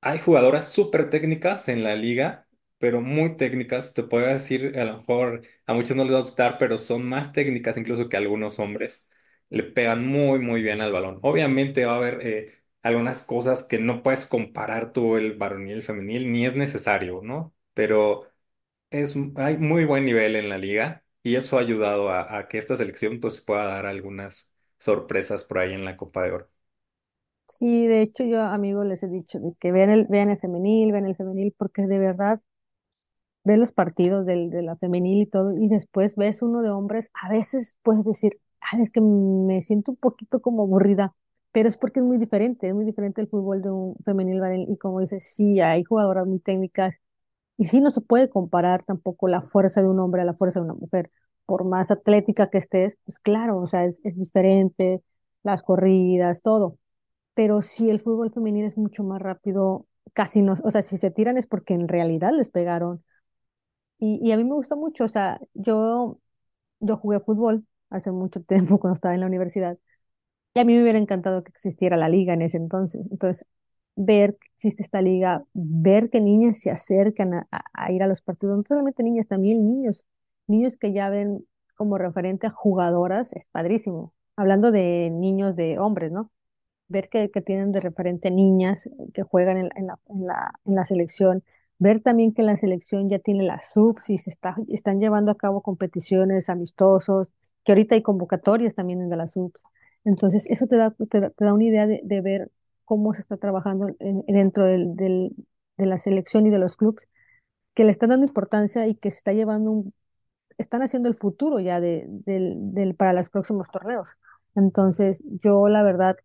Hay 0.02 0.18
jugadoras 0.18 0.68
súper 0.72 1.10
técnicas 1.10 1.68
en 1.68 1.82
la 1.84 1.94
liga, 1.96 2.46
pero 2.80 3.02
muy 3.02 3.36
técnicas. 3.38 3.94
Te 3.94 4.02
puedo 4.04 4.26
decir, 4.28 4.78
a 4.80 4.86
lo 4.86 4.98
mejor 4.98 5.42
a 5.66 5.74
muchos 5.74 5.96
no 5.96 6.04
les 6.04 6.14
va 6.14 6.18
a 6.18 6.22
gustar, 6.22 6.58
pero 6.58 6.78
son 6.78 7.04
más 7.08 7.32
técnicas 7.34 7.78
incluso 7.78 8.10
que 8.10 8.18
algunos 8.18 8.60
hombres. 8.60 9.10
Le 9.50 9.64
pegan 9.64 10.06
muy, 10.08 10.40
muy 10.40 10.62
bien 10.62 10.82
al 10.82 10.92
balón. 10.92 11.20
Obviamente 11.22 11.86
va 11.86 11.94
a 11.94 11.96
haber 11.98 12.26
eh, 12.26 12.64
algunas 12.82 13.22
cosas 13.22 13.64
que 13.64 13.78
no 13.80 14.02
puedes 14.02 14.26
comparar 14.26 14.92
tú 14.94 15.16
el 15.18 15.34
varonil 15.38 15.70
y 15.70 15.74
el 15.74 15.82
femenil, 15.82 16.32
ni 16.32 16.46
es 16.46 16.56
necesario, 16.56 17.22
¿no? 17.22 17.54
Pero 17.74 18.28
es, 18.90 19.16
hay 19.36 19.58
muy 19.58 19.84
buen 19.86 20.04
nivel 20.04 20.36
en 20.36 20.48
la 20.48 20.58
liga 20.58 21.04
y 21.22 21.36
eso 21.36 21.58
ha 21.58 21.60
ayudado 21.62 22.10
a, 22.10 22.38
a 22.38 22.48
que 22.48 22.58
esta 22.58 22.76
selección 22.76 23.20
pues 23.20 23.40
pueda 23.40 23.64
dar 23.66 23.86
algunas 23.86 24.56
sorpresas 24.78 25.44
por 25.44 25.58
ahí 25.60 25.74
en 25.74 25.84
la 25.84 25.96
Copa 25.96 26.22
de 26.24 26.32
Oro. 26.32 26.50
Sí, 27.48 27.86
de 27.86 28.02
hecho 28.02 28.24
yo 28.24 28.40
amigos 28.42 28.86
les 28.86 29.02
he 29.02 29.08
dicho 29.08 29.38
de 29.40 29.54
que 29.60 29.72
vean 29.72 29.90
el, 29.90 30.06
vean 30.06 30.30
el 30.30 30.38
femenil, 30.38 30.92
vean 30.92 31.06
el 31.06 31.16
femenil, 31.16 31.52
porque 31.58 31.82
de 31.86 31.98
verdad 31.98 32.38
ves 33.44 33.58
los 33.58 33.72
partidos 33.72 34.26
del, 34.26 34.50
de 34.50 34.62
la 34.62 34.76
femenil 34.76 35.22
y 35.22 35.26
todo, 35.26 35.56
y 35.56 35.68
después 35.68 36.16
ves 36.16 36.42
uno 36.42 36.62
de 36.62 36.70
hombres, 36.70 37.10
a 37.14 37.30
veces 37.30 37.78
puedes 37.82 38.04
decir, 38.04 38.38
"Ay, 38.60 38.82
es 38.82 38.90
que 38.92 39.00
me 39.00 39.60
siento 39.62 39.92
un 39.92 39.96
poquito 39.98 40.40
como 40.40 40.62
aburrida, 40.64 41.14
pero 41.52 41.68
es 41.68 41.76
porque 41.78 42.00
es 42.00 42.06
muy 42.06 42.18
diferente, 42.18 42.68
es 42.68 42.74
muy 42.74 42.84
diferente 42.84 43.20
el 43.20 43.28
fútbol 43.28 43.62
de 43.62 43.70
un 43.70 43.96
femenil 44.04 44.40
y 44.68 44.76
como 44.78 45.00
dices, 45.00 45.32
sí, 45.34 45.60
hay 45.60 45.84
jugadoras 45.84 46.26
muy 46.26 46.38
técnicas, 46.40 46.94
y 47.56 47.64
sí 47.66 47.80
no 47.80 47.90
se 47.90 48.00
puede 48.00 48.30
comparar 48.30 48.84
tampoco 48.84 49.28
la 49.28 49.42
fuerza 49.42 49.82
de 49.82 49.88
un 49.88 50.00
hombre 50.00 50.22
a 50.22 50.24
la 50.24 50.34
fuerza 50.34 50.60
de 50.60 50.64
una 50.66 50.74
mujer, 50.74 51.10
por 51.46 51.68
más 51.68 51.90
atlética 51.90 52.48
que 52.50 52.58
estés, 52.58 52.96
pues 53.04 53.18
claro, 53.18 53.58
o 53.58 53.66
sea, 53.66 53.84
es, 53.84 54.00
es 54.04 54.16
diferente, 54.18 55.02
las 55.42 55.62
corridas, 55.62 56.42
todo, 56.42 56.78
pero 57.34 57.62
sí 57.62 57.90
el 57.90 58.00
fútbol 58.00 58.32
femenil 58.32 58.64
es 58.66 58.78
mucho 58.78 59.04
más 59.04 59.20
rápido, 59.22 59.86
casi 60.14 60.42
no, 60.42 60.54
o 60.64 60.70
sea, 60.70 60.82
si 60.82 60.98
se 60.98 61.10
tiran 61.10 61.36
es 61.38 61.46
porque 61.46 61.74
en 61.74 61.88
realidad 61.88 62.32
les 62.34 62.50
pegaron 62.50 63.04
y, 64.00 64.32
a 64.32 64.36
mí 64.36 64.44
me 64.44 64.54
gusta 64.54 64.76
mucho, 64.76 65.04
o 65.04 65.08
sea, 65.08 65.40
yo, 65.54 66.20
yo 66.80 66.96
jugué 66.98 67.20
fútbol 67.20 67.66
hace 67.90 68.12
mucho 68.12 68.42
tiempo 68.44 68.78
cuando 68.80 68.94
estaba 68.94 69.14
en 69.14 69.20
la 69.20 69.26
universidad 69.26 69.78
y 70.54 70.60
a 70.60 70.64
mí 70.64 70.74
me 70.74 70.82
hubiera 70.82 70.98
encantado 70.98 71.44
que 71.44 71.50
existiera 71.50 71.96
la 71.96 72.08
liga 72.08 72.34
en 72.34 72.42
ese 72.42 72.56
entonces. 72.58 73.06
Entonces, 73.10 73.46
ver 73.96 74.36
que 74.38 74.48
existe 74.56 74.82
esta 74.82 75.02
liga, 75.02 75.44
ver 75.54 76.10
que 76.10 76.20
niñas 76.20 76.60
se 76.60 76.70
acercan 76.70 77.34
a, 77.50 77.92
ir 77.92 78.02
a 78.02 78.08
los 78.08 78.22
partidos, 78.22 78.58
no 78.58 78.64
solamente 78.66 79.02
niñas, 79.02 79.28
también 79.28 79.64
niños, 79.64 80.06
niños 80.48 80.76
que 80.76 80.92
ya 80.92 81.10
ven 81.10 81.46
como 81.76 81.98
referente 81.98 82.46
a 82.48 82.50
jugadoras, 82.50 83.32
es 83.34 83.46
padrísimo. 83.48 84.14
Hablando 84.36 84.72
de 84.72 85.10
niños 85.12 85.56
de 85.56 85.78
hombres, 85.78 86.12
¿no? 86.12 86.30
ver 86.88 87.08
que, 87.08 87.30
que 87.30 87.40
tienen 87.40 87.72
de 87.72 87.80
referente 87.80 88.30
niñas 88.30 88.90
que 89.14 89.22
juegan 89.22 89.56
en 89.58 89.68
la, 89.86 89.98
en 90.08 90.26
la, 90.26 90.52
en 90.66 90.74
la 90.74 90.84
selección, 90.84 91.44
ver 91.80 92.02
también 92.02 92.34
que 92.34 92.44
la 92.44 92.58
selección 92.58 93.10
ya 93.10 93.20
tiene 93.20 93.44
las 93.44 93.70
subs 93.72 94.10
y 94.10 94.18
se 94.18 94.30
está, 94.30 94.56
están 94.68 95.00
llevando 95.00 95.32
a 95.32 95.36
cabo 95.38 95.62
competiciones 95.62 96.50
amistosos, 96.50 97.28
que 97.64 97.72
ahorita 97.72 97.96
hay 97.96 98.02
convocatorias 98.02 98.76
también 98.76 99.10
de 99.10 99.16
las 99.16 99.34
subs. 99.34 99.62
Entonces, 100.04 100.46
eso 100.50 100.68
te 100.68 100.76
da, 100.78 100.92
te 101.10 101.52
una 101.52 101.64
idea 101.64 101.86
de, 101.88 102.00
de 102.04 102.22
ver 102.22 102.52
cómo 102.86 103.14
se 103.14 103.22
está 103.22 103.38
trabajando 103.38 103.88
en- 104.00 104.24
dentro 104.28 104.64
del, 104.66 104.96
de 105.78 105.86
la 105.86 105.98
selección 105.98 106.46
y 106.46 106.50
de 106.50 106.58
los 106.60 106.76
clubes, 106.76 107.08
que 107.74 107.84
le 107.84 107.90
están 107.90 108.10
dando 108.10 108.26
importancia 108.26 108.86
y 108.86 108.94
que 108.96 109.10
se 109.10 109.18
está 109.18 109.32
llevando 109.32 109.70
un, 109.72 109.94
están 110.58 110.82
haciendo 110.82 111.08
el 111.08 111.14
futuro 111.14 111.60
ya 111.60 111.80
de, 111.80 112.04
del, 112.08 112.94
para 112.96 113.12
los 113.12 113.30
próximos 113.30 113.68
torneos. 113.70 114.08
Entonces, 114.54 115.24
yo 115.42 115.68
la 115.68 115.82
verdad 115.82 116.16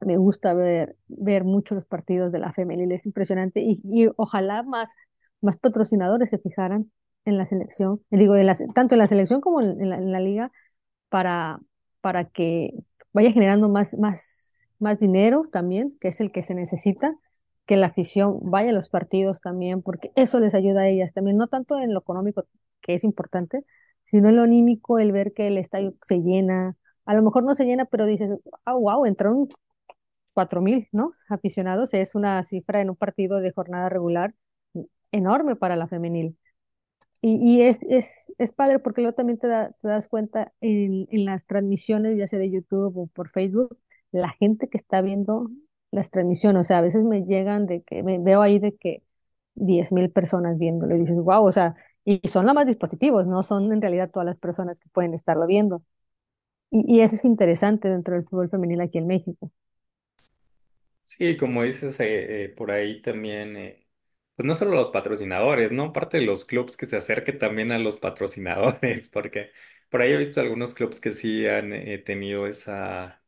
me 0.00 0.16
gusta 0.16 0.54
ver, 0.54 0.96
ver 1.08 1.44
mucho 1.44 1.74
los 1.74 1.86
partidos 1.86 2.32
de 2.32 2.38
la 2.40 2.52
femenil, 2.52 2.92
es 2.92 3.06
impresionante 3.06 3.60
y, 3.60 3.80
y 3.84 4.08
ojalá 4.16 4.62
más, 4.62 4.90
más 5.40 5.56
patrocinadores 5.58 6.30
se 6.30 6.38
fijaran 6.38 6.90
en 7.24 7.38
la 7.38 7.46
selección, 7.46 8.02
digo, 8.10 8.36
en 8.36 8.46
la- 8.46 8.56
tanto 8.74 8.94
en 8.94 8.98
la 9.00 9.06
selección 9.06 9.40
como 9.40 9.60
en, 9.62 9.88
la, 9.90 9.96
en 9.96 10.12
la 10.12 10.20
liga 10.20 10.52
para, 11.08 11.60
para 12.00 12.24
que 12.26 12.72
vaya 13.12 13.32
generando 13.32 13.68
más, 13.68 13.94
más, 13.98 14.52
más 14.78 14.98
dinero 14.98 15.44
también, 15.52 15.96
que 16.00 16.08
es 16.08 16.20
el 16.20 16.32
que 16.32 16.42
se 16.42 16.54
necesita, 16.54 17.16
que 17.66 17.76
la 17.76 17.86
afición 17.86 18.38
vaya 18.42 18.70
a 18.70 18.72
los 18.72 18.88
partidos 18.90 19.40
también, 19.40 19.82
porque 19.82 20.12
eso 20.16 20.38
les 20.40 20.54
ayuda 20.54 20.82
a 20.82 20.88
ellas 20.88 21.12
también, 21.14 21.36
no 21.38 21.46
tanto 21.48 21.78
en 21.80 21.94
lo 21.94 22.00
económico, 22.00 22.44
que 22.82 22.94
es 22.94 23.04
importante, 23.04 23.64
sino 24.04 24.28
en 24.28 24.36
lo 24.36 24.42
anímico, 24.42 24.98
el 24.98 25.12
ver 25.12 25.32
que 25.32 25.46
el 25.46 25.56
estadio 25.58 25.94
se 26.02 26.18
llena. 26.20 26.76
A 27.06 27.14
lo 27.14 27.22
mejor 27.22 27.42
no 27.44 27.54
se 27.54 27.64
llena, 27.64 27.86
pero 27.86 28.04
dices, 28.06 28.30
ah, 28.66 28.74
wow, 28.74 29.06
entraron 29.06 29.48
cuatro 30.34 30.60
mil, 30.62 30.88
¿no? 30.92 31.14
Aficionados 31.30 31.94
es 31.94 32.14
una 32.16 32.44
cifra 32.46 32.82
en 32.82 32.90
un 32.90 32.96
partido 32.96 33.40
de 33.40 33.52
jornada 33.52 33.88
regular 33.88 34.34
enorme 35.12 35.56
para 35.56 35.76
la 35.76 35.88
femenil. 35.88 36.36
Y, 37.26 37.62
es, 37.62 37.82
es, 37.84 38.32
es 38.38 38.52
padre 38.52 38.78
porque 38.80 39.00
luego 39.00 39.14
también 39.14 39.38
te, 39.38 39.46
da- 39.48 39.72
te 39.80 39.88
das 39.88 40.08
cuenta 40.08 40.52
en, 40.60 41.06
en 41.10 41.24
las 41.24 41.46
transmisiones, 41.46 42.18
ya 42.18 42.28
sea 42.28 42.38
de 42.38 42.50
YouTube 42.50 42.96
o 42.98 43.06
por 43.08 43.30
Facebook, 43.30 43.78
la 44.12 44.28
gente 44.30 44.68
que 44.68 44.76
está 44.76 45.00
viendo 45.00 45.50
las 45.90 46.10
transmisiones. 46.10 46.60
O 46.60 46.64
sea, 46.64 46.78
a 46.78 46.82
veces 46.82 47.02
me 47.04 47.24
llegan 47.24 47.66
de 47.66 47.82
que 47.82 48.02
me 48.02 48.18
veo 48.18 48.42
ahí 48.42 48.58
de 48.58 48.76
que 48.76 49.02
diez 49.54 49.90
mil 49.92 50.10
personas 50.10 50.58
viéndolo 50.58 50.96
y 50.96 51.00
dices, 51.00 51.16
wow, 51.16 51.44
o 51.46 51.52
sea, 51.52 51.74
y 52.04 52.20
son 52.28 52.44
los 52.46 52.54
más 52.54 52.66
dispositivos, 52.66 53.26
no 53.26 53.42
son 53.42 53.72
en 53.72 53.80
realidad 53.80 54.10
todas 54.10 54.26
las 54.26 54.38
personas 54.38 54.78
que 54.80 54.88
pueden 54.90 55.14
estarlo 55.14 55.46
viendo. 55.46 55.82
Y, 56.70 56.98
y 56.98 57.00
eso 57.02 57.16
es 57.16 57.24
interesante 57.24 57.88
dentro 57.88 58.14
del 58.16 58.24
fútbol 58.26 58.50
femenil 58.50 58.80
aquí 58.82 58.98
en 58.98 59.06
México. 59.08 59.50
Sí, 61.04 61.36
como 61.36 61.62
dices, 61.62 62.00
eh, 62.00 62.44
eh, 62.44 62.48
por 62.48 62.70
ahí 62.70 63.02
también, 63.02 63.56
eh, 63.56 63.86
pues 64.34 64.46
no 64.46 64.54
solo 64.54 64.72
los 64.72 64.88
patrocinadores, 64.90 65.70
¿no? 65.70 65.92
Parte 65.92 66.16
de 66.18 66.24
los 66.24 66.44
clubes 66.44 66.76
que 66.76 66.86
se 66.86 66.96
acerquen 66.96 67.38
también 67.38 67.72
a 67.72 67.78
los 67.78 67.98
patrocinadores, 67.98 69.08
porque 69.12 69.50
por 69.90 70.00
ahí 70.02 70.12
he 70.12 70.16
visto 70.16 70.40
algunos 70.40 70.72
clubes 70.74 71.00
que 71.00 71.12
sí 71.12 71.46
han 71.46 71.70
tenido 72.04 72.46
esa, 72.46 73.22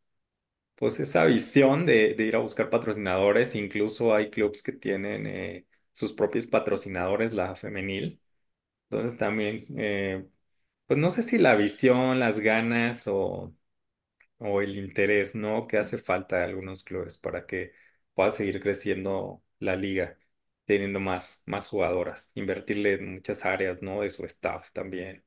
pues 0.77 1.01
esa 1.01 1.25
visión 1.27 1.87
de, 1.87 2.17
ir 2.19 2.37
a 2.37 2.41
buscar 2.41 2.71
patrocinadores, 2.71 3.55
incluso 3.57 4.15
hay 4.15 4.31
clubes 4.31 4.63
que 4.63 4.73
tienen 4.73 5.67
sus 5.93 6.13
propios 6.15 6.47
patrocinadores, 6.47 7.33
la 7.35 7.57
femenil, 7.57 8.21
entonces 8.91 9.19
también, 9.19 9.61
pues 10.87 10.99
no 11.01 11.11
sé 11.11 11.23
si 11.23 11.39
la 11.39 11.57
visión, 11.57 12.19
las 12.21 12.41
ganas 12.41 13.07
o 13.09 13.55
o 14.39 14.61
el 14.63 14.77
interés, 14.79 15.35
¿no? 15.35 15.67
que 15.67 15.79
hace 15.79 15.99
falta 15.99 16.41
a 16.43 16.45
algunos 16.45 16.85
clubes 16.85 17.19
para 17.19 17.47
que 17.47 17.73
pueda 18.15 18.31
seguir 18.31 18.61
creciendo 18.63 19.43
la 19.59 19.77
liga, 19.77 20.19
teniendo 20.65 21.01
más, 21.01 21.43
más 21.47 21.69
jugadoras, 21.69 22.33
invertirle 22.37 22.95
en 22.95 23.15
muchas 23.15 23.45
áreas, 23.45 23.83
¿no? 23.83 24.01
De 24.03 24.11
su 24.11 24.25
staff 24.27 24.73
también, 24.73 25.25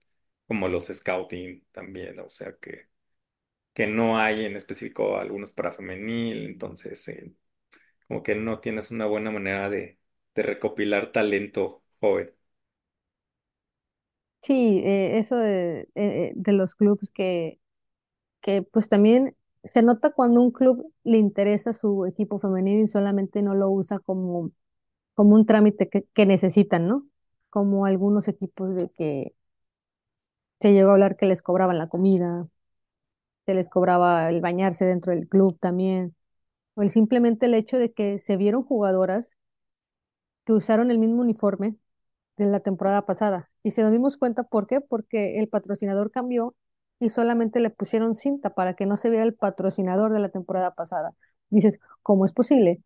como 0.48 0.68
los 0.68 0.88
scouting 0.88 1.66
también, 1.72 2.20
o 2.20 2.30
sea 2.30 2.56
que, 2.62 2.90
que 3.74 3.88
no 3.88 4.20
hay 4.20 4.46
en 4.46 4.56
específico 4.56 5.18
algunos 5.18 5.52
para 5.54 5.72
femenil, 5.72 6.46
entonces 6.48 7.08
eh, 7.10 7.34
como 8.08 8.24
que 8.24 8.36
no 8.36 8.60
tienes 8.62 8.92
una 8.92 9.06
buena 9.08 9.32
manera 9.32 9.70
de, 9.70 10.00
de 10.36 10.44
recopilar 10.44 11.12
talento 11.14 11.84
joven. 12.02 12.34
Sí, 14.42 14.82
eh, 14.86 15.18
eso 15.20 15.36
de, 15.38 15.82
eh, 15.82 15.88
eh, 15.96 16.34
de 16.36 16.54
los 16.54 16.76
clubes 16.76 17.12
que, 17.12 17.60
que 18.42 18.64
pues 18.64 18.90
también 18.90 19.36
se 19.64 19.82
nota 19.84 20.12
cuando 20.14 20.42
un 20.42 20.52
club 20.52 20.94
le 21.04 21.18
interesa 21.18 21.74
su 21.74 22.06
equipo 22.06 22.40
femenino 22.40 22.82
y 22.84 22.88
solamente 22.88 23.42
no 23.42 23.56
lo 23.56 23.70
usa 23.72 24.00
como, 24.00 24.52
como 25.16 25.36
un 25.36 25.46
trámite 25.48 25.90
que, 25.90 26.06
que 26.14 26.26
necesitan, 26.28 26.88
¿no? 26.88 27.08
Como 27.52 27.86
algunos 27.86 28.28
equipos 28.30 28.76
de 28.76 28.90
que 28.92 29.36
se 30.60 30.72
llegó 30.74 30.90
a 30.90 30.94
hablar 30.94 31.18
que 31.18 31.26
les 31.26 31.42
cobraban 31.42 31.78
la 31.78 31.88
comida, 31.90 32.48
se 33.46 33.54
les 33.56 33.70
cobraba 33.70 34.30
el 34.30 34.42
bañarse 34.42 34.86
dentro 34.86 35.14
del 35.14 35.28
club 35.28 35.58
también, 35.60 36.16
o 36.76 36.82
el 36.84 36.92
simplemente 36.92 37.48
el 37.48 37.56
hecho 37.56 37.78
de 37.80 37.94
que 37.94 38.20
se 38.20 38.38
vieron 38.38 38.64
jugadoras 38.64 39.38
que 40.46 40.54
usaron 40.54 40.92
el 40.92 41.00
mismo 41.00 41.22
uniforme 41.22 41.76
de 42.38 42.48
la 42.48 42.62
temporada 42.62 43.06
pasada. 43.06 43.52
Y 43.64 43.72
se 43.72 43.84
nos 43.84 43.92
dimos 43.92 44.18
cuenta, 44.18 44.44
¿por 44.44 44.68
qué? 44.68 44.82
Porque 44.82 45.40
el 45.40 45.50
patrocinador 45.50 46.12
cambió 46.12 46.56
y 47.00 47.10
solamente 47.10 47.60
le 47.60 47.70
pusieron 47.70 48.16
cinta 48.16 48.52
para 48.56 48.76
que 48.76 48.86
no 48.86 48.98
se 48.98 49.10
viera 49.10 49.26
el 49.26 49.34
patrocinador 49.36 50.14
de 50.14 50.20
la 50.20 50.30
temporada 50.30 50.76
pasada. 50.76 51.14
Dices, 51.50 51.80
¿cómo 52.04 52.26
es 52.26 52.34
posible 52.34 52.82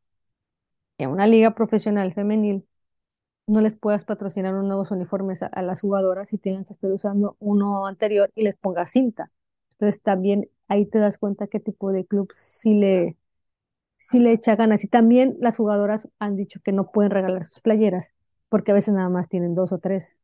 que 0.97 1.05
en 1.05 1.11
una 1.11 1.27
liga 1.27 1.55
profesional 1.55 2.13
femenil 2.13 2.65
no 3.47 3.61
les 3.61 3.75
puedas 3.77 4.05
patrocinar 4.05 4.53
unos 4.53 4.65
nuevos 4.67 4.91
uniformes 4.91 5.43
a, 5.43 5.47
a 5.47 5.61
las 5.63 5.81
jugadoras 5.81 6.33
y 6.33 6.39
tengan 6.39 6.65
que 6.65 6.73
estar 6.73 6.91
usando 6.91 7.37
uno 7.39 7.87
anterior 7.87 8.31
y 8.35 8.43
les 8.43 8.57
ponga 8.57 8.87
cinta? 8.87 9.31
Entonces 9.73 10.01
también 10.01 10.49
ahí 10.67 10.85
te 10.87 10.99
das 10.99 11.17
cuenta 11.19 11.47
qué 11.47 11.59
tipo 11.59 11.91
de 11.91 12.05
club 12.05 12.31
sí 12.35 12.73
le, 12.75 13.17
sí 13.97 14.19
le 14.19 14.33
echa 14.33 14.55
ganas. 14.55 14.83
Y 14.83 14.87
también 14.89 15.37
las 15.41 15.57
jugadoras 15.57 16.09
han 16.19 16.35
dicho 16.37 16.61
que 16.63 16.71
no 16.73 16.91
pueden 16.91 17.11
regalar 17.11 17.43
sus 17.45 17.61
playeras 17.61 18.13
porque 18.49 18.71
a 18.71 18.75
veces 18.75 18.93
nada 18.95 19.09
más 19.09 19.29
tienen 19.29 19.55
dos 19.55 19.73
o 19.73 19.79
tres 19.79 20.17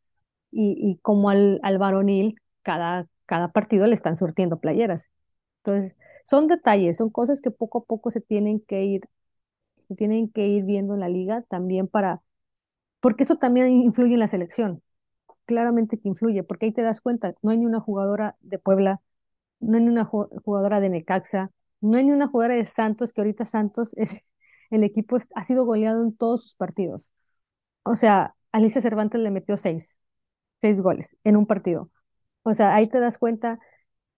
y, 0.51 0.75
y 0.79 0.97
como 0.99 1.29
al, 1.29 1.59
al 1.63 1.77
varonil, 1.79 2.39
cada, 2.63 3.07
cada 3.29 3.53
partido 3.53 3.87
le 3.87 3.95
están 3.95 4.17
surtiendo 4.17 4.59
playeras. 4.61 5.09
Entonces, 5.65 5.97
son 6.25 6.47
detalles, 6.49 6.97
son 6.97 7.11
cosas 7.11 7.41
que 7.41 7.51
poco 7.51 7.79
a 7.79 7.85
poco 7.85 8.11
se 8.11 8.21
tienen 8.21 8.61
que 8.61 8.85
ir, 8.85 9.03
se 9.77 9.95
tienen 9.95 10.29
que 10.31 10.47
ir 10.47 10.65
viendo 10.65 10.93
en 10.95 11.01
la 11.01 11.09
liga 11.09 11.43
también 11.49 11.87
para, 11.89 12.21
porque 13.01 13.23
eso 13.23 13.37
también 13.37 13.69
influye 13.69 14.13
en 14.15 14.19
la 14.19 14.27
selección, 14.27 14.81
claramente 15.45 15.99
que 15.99 16.09
influye, 16.09 16.43
porque 16.43 16.67
ahí 16.67 16.73
te 16.73 16.83
das 16.83 17.01
cuenta, 17.01 17.35
no 17.43 17.51
hay 17.51 17.57
ni 17.59 17.65
una 17.67 17.79
jugadora 17.81 18.37
de 18.41 18.59
Puebla, 18.59 19.01
no 19.61 19.77
hay 19.77 19.83
ni 19.83 19.89
una 19.89 20.05
ju- 20.05 20.29
jugadora 20.43 20.81
de 20.81 20.89
Necaxa, 20.89 21.51
no 21.81 21.97
hay 21.97 22.05
ni 22.05 22.13
una 22.13 22.27
jugadora 22.29 22.55
de 22.57 22.65
Santos, 22.65 23.13
que 23.13 23.21
ahorita 23.21 23.45
Santos 23.45 23.93
es, 23.97 24.21
el 24.71 24.83
equipo 24.83 25.17
ha 25.35 25.43
sido 25.43 25.65
goleado 25.65 26.03
en 26.03 26.15
todos 26.17 26.43
sus 26.43 26.55
partidos. 26.55 27.11
O 27.83 27.95
sea, 27.95 28.35
Alicia 28.53 28.81
Cervantes 28.81 29.21
le 29.21 29.31
metió 29.31 29.57
seis, 29.57 29.97
seis 30.61 30.81
goles 30.81 31.17
en 31.25 31.37
un 31.37 31.47
partido. 31.47 31.91
O 32.43 32.53
sea, 32.53 32.75
ahí 32.75 32.87
te 32.89 32.99
das 32.99 33.17
cuenta 33.17 33.59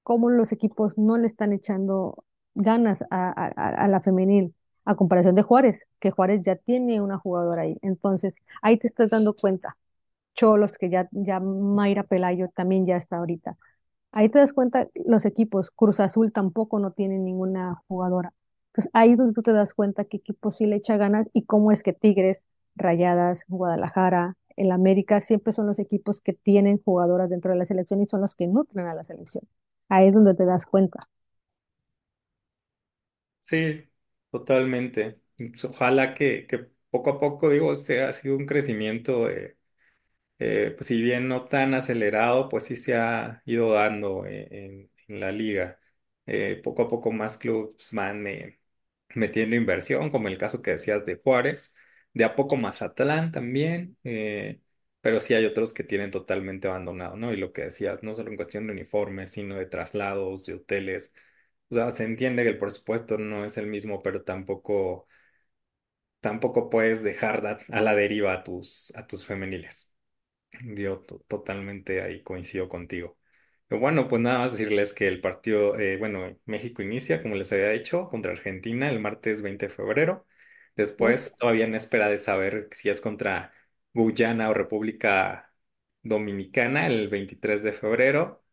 cómo 0.04 0.30
los 0.30 0.52
equipos 0.52 0.98
no 0.98 1.18
le 1.18 1.28
están 1.28 1.54
echando 1.54 2.24
ganas 2.56 3.04
a, 3.12 3.30
a- 3.32 3.86
a- 3.86 3.88
la 3.88 4.02
femenil, 4.02 4.56
a 4.86 4.96
comparación 4.96 5.36
de 5.36 5.44
Juárez, 5.44 5.88
que 6.00 6.12
Juárez 6.12 6.42
ya 6.44 6.56
tiene 6.58 7.02
una 7.02 7.18
jugadora 7.20 7.64
ahí. 7.64 7.78
Entonces, 7.82 8.36
ahí 8.62 8.78
te 8.80 8.88
estás 8.88 9.10
dando 9.12 9.36
cuenta. 9.36 9.78
Cholos, 10.36 10.78
que 10.78 10.90
ya, 10.90 11.10
ya 11.12 11.40
Mayra 11.40 12.04
Pelayo 12.04 12.50
también 12.56 12.86
ya 12.88 12.98
está 12.98 13.18
ahorita. 13.18 13.58
Ahí 14.12 14.30
te 14.30 14.40
das 14.40 14.54
cuenta, 14.54 14.88
los 15.06 15.26
equipos, 15.26 15.72
Cruz 15.72 16.00
Azul 16.00 16.32
tampoco 16.34 16.80
no 16.80 16.92
tiene 16.92 17.18
ninguna 17.20 17.76
jugadora. 17.88 18.34
Entonces, 18.70 18.92
ahí 18.94 19.12
es 19.14 19.18
donde 19.18 19.34
tú 19.34 19.42
te 19.44 19.54
das 19.54 19.74
cuenta 19.74 20.06
qué 20.06 20.18
equipo 20.18 20.52
sí 20.52 20.66
le 20.66 20.78
echa 20.78 20.98
ganas 20.98 21.28
y 21.34 21.46
cómo 21.46 21.72
es 21.72 21.84
que 21.84 21.94
Tigres, 21.94 22.44
Rayadas, 22.76 23.46
Guadalajara, 23.48 24.38
el 24.58 24.72
América, 24.72 25.22
siempre 25.22 25.54
son 25.54 25.68
los 25.68 25.80
equipos 25.80 26.22
que 26.22 26.34
tienen 26.34 26.82
jugadoras 26.84 27.30
dentro 27.30 27.52
de 27.52 27.58
la 27.58 27.66
selección 27.66 28.02
y 28.02 28.06
son 28.06 28.22
los 28.22 28.36
que 28.36 28.48
nutren 28.48 28.88
a 28.88 28.96
la 28.96 29.04
selección. 29.04 29.44
Ahí 29.90 30.08
es 30.08 30.14
donde 30.14 30.36
te 30.36 30.46
das 30.46 30.66
cuenta. 30.66 31.00
Sí, 33.40 33.84
totalmente. 34.32 35.20
Pues, 35.38 35.66
Ojalá 35.66 36.14
que, 36.14 36.48
poco 36.90 37.10
a 37.12 37.20
poco, 37.20 37.50
digo, 37.50 37.74
este 37.74 38.04
ha 38.04 38.14
sido 38.14 38.36
un 38.38 38.46
crecimiento. 38.46 39.28
eh, 40.40 40.74
pues 40.78 40.88
si 40.88 41.02
bien 41.02 41.28
no 41.28 41.46
tan 41.48 41.74
acelerado, 41.74 42.50
pues 42.50 42.66
sí 42.66 42.76
se 42.76 42.96
ha 42.96 43.42
ido 43.46 43.74
dando 43.74 44.26
eh, 44.26 44.48
en, 45.08 45.20
la 45.20 45.32
liga. 45.32 45.80
Eh, 46.26 46.62
poco 46.64 46.84
a 46.84 46.90
poco 46.90 47.12
más 47.12 47.38
clubes 47.38 47.92
van 47.94 48.24
metiendo 49.16 49.56
inversión, 49.56 50.10
como 50.12 50.28
el 50.28 50.38
caso 50.38 50.62
que 50.62 50.72
decías 50.72 51.06
de 51.06 51.18
Juárez, 51.18 51.76
de 52.14 52.24
a 52.26 52.36
poco 52.36 52.58
Mazatlán 52.58 53.32
también, 53.32 53.98
eh, 54.04 54.62
pero 55.02 55.20
sí 55.20 55.34
hay 55.34 55.46
otros 55.46 55.74
que 55.74 55.84
tienen 55.84 56.12
totalmente 56.12 56.68
abandonado, 56.68 57.16
¿no? 57.18 57.34
Y 57.34 57.38
lo 57.38 57.54
que 57.54 57.64
decías, 57.64 58.04
no 58.04 58.14
solo 58.14 58.30
en 58.32 58.36
cuestión 58.38 58.68
de 58.68 58.74
uniformes, 58.74 59.32
sino 59.32 59.56
de 59.56 59.66
traslados, 59.66 60.46
de 60.46 60.56
hoteles. 60.56 61.14
O 61.70 61.76
sea, 61.76 61.92
se 61.92 62.04
entiende 62.06 62.44
que 62.44 62.50
el 62.50 62.60
presupuesto 62.60 63.18
no 63.18 63.46
es 63.46 63.58
el 63.58 63.68
mismo, 63.68 64.02
pero 64.04 64.24
tampoco, 64.24 65.08
tampoco 66.20 66.70
puedes 66.70 67.04
dejar 67.04 67.60
a 67.70 67.82
la 67.82 67.96
deriva 67.96 68.34
a 68.34 68.44
tus, 68.44 68.96
a 68.96 69.08
tus 69.08 69.26
femeniles. 69.26 69.96
Yo 70.64 71.00
to- 71.02 71.20
totalmente 71.28 72.02
ahí 72.04 72.24
coincido 72.24 72.70
contigo. 72.70 73.18
Bueno, 73.70 74.08
pues 74.08 74.22
nada 74.22 74.40
más 74.40 74.54
decirles 74.54 74.94
que 74.94 75.08
el 75.08 75.22
partido, 75.22 75.80
eh, 75.80 75.98
bueno, 75.98 76.38
México 76.46 76.82
inicia, 76.84 77.22
como 77.24 77.36
les 77.36 77.52
había 77.54 77.70
dicho, 77.72 78.10
contra 78.10 78.32
Argentina 78.34 78.90
el 78.90 79.00
martes 79.00 79.42
20 79.44 79.68
de 79.68 79.74
febrero. 79.74 80.28
Después, 80.76 81.36
todavía 81.38 81.66
en 81.66 81.76
espera 81.76 82.08
de 82.10 82.18
saber 82.18 82.70
si 82.72 82.90
es 82.90 83.02
contra 83.02 83.54
Guyana 83.94 84.50
o 84.50 84.54
República 84.54 85.54
Dominicana 86.04 86.88
el 86.88 87.10
23 87.10 87.64
de 87.64 87.74
febrero. 87.74 88.44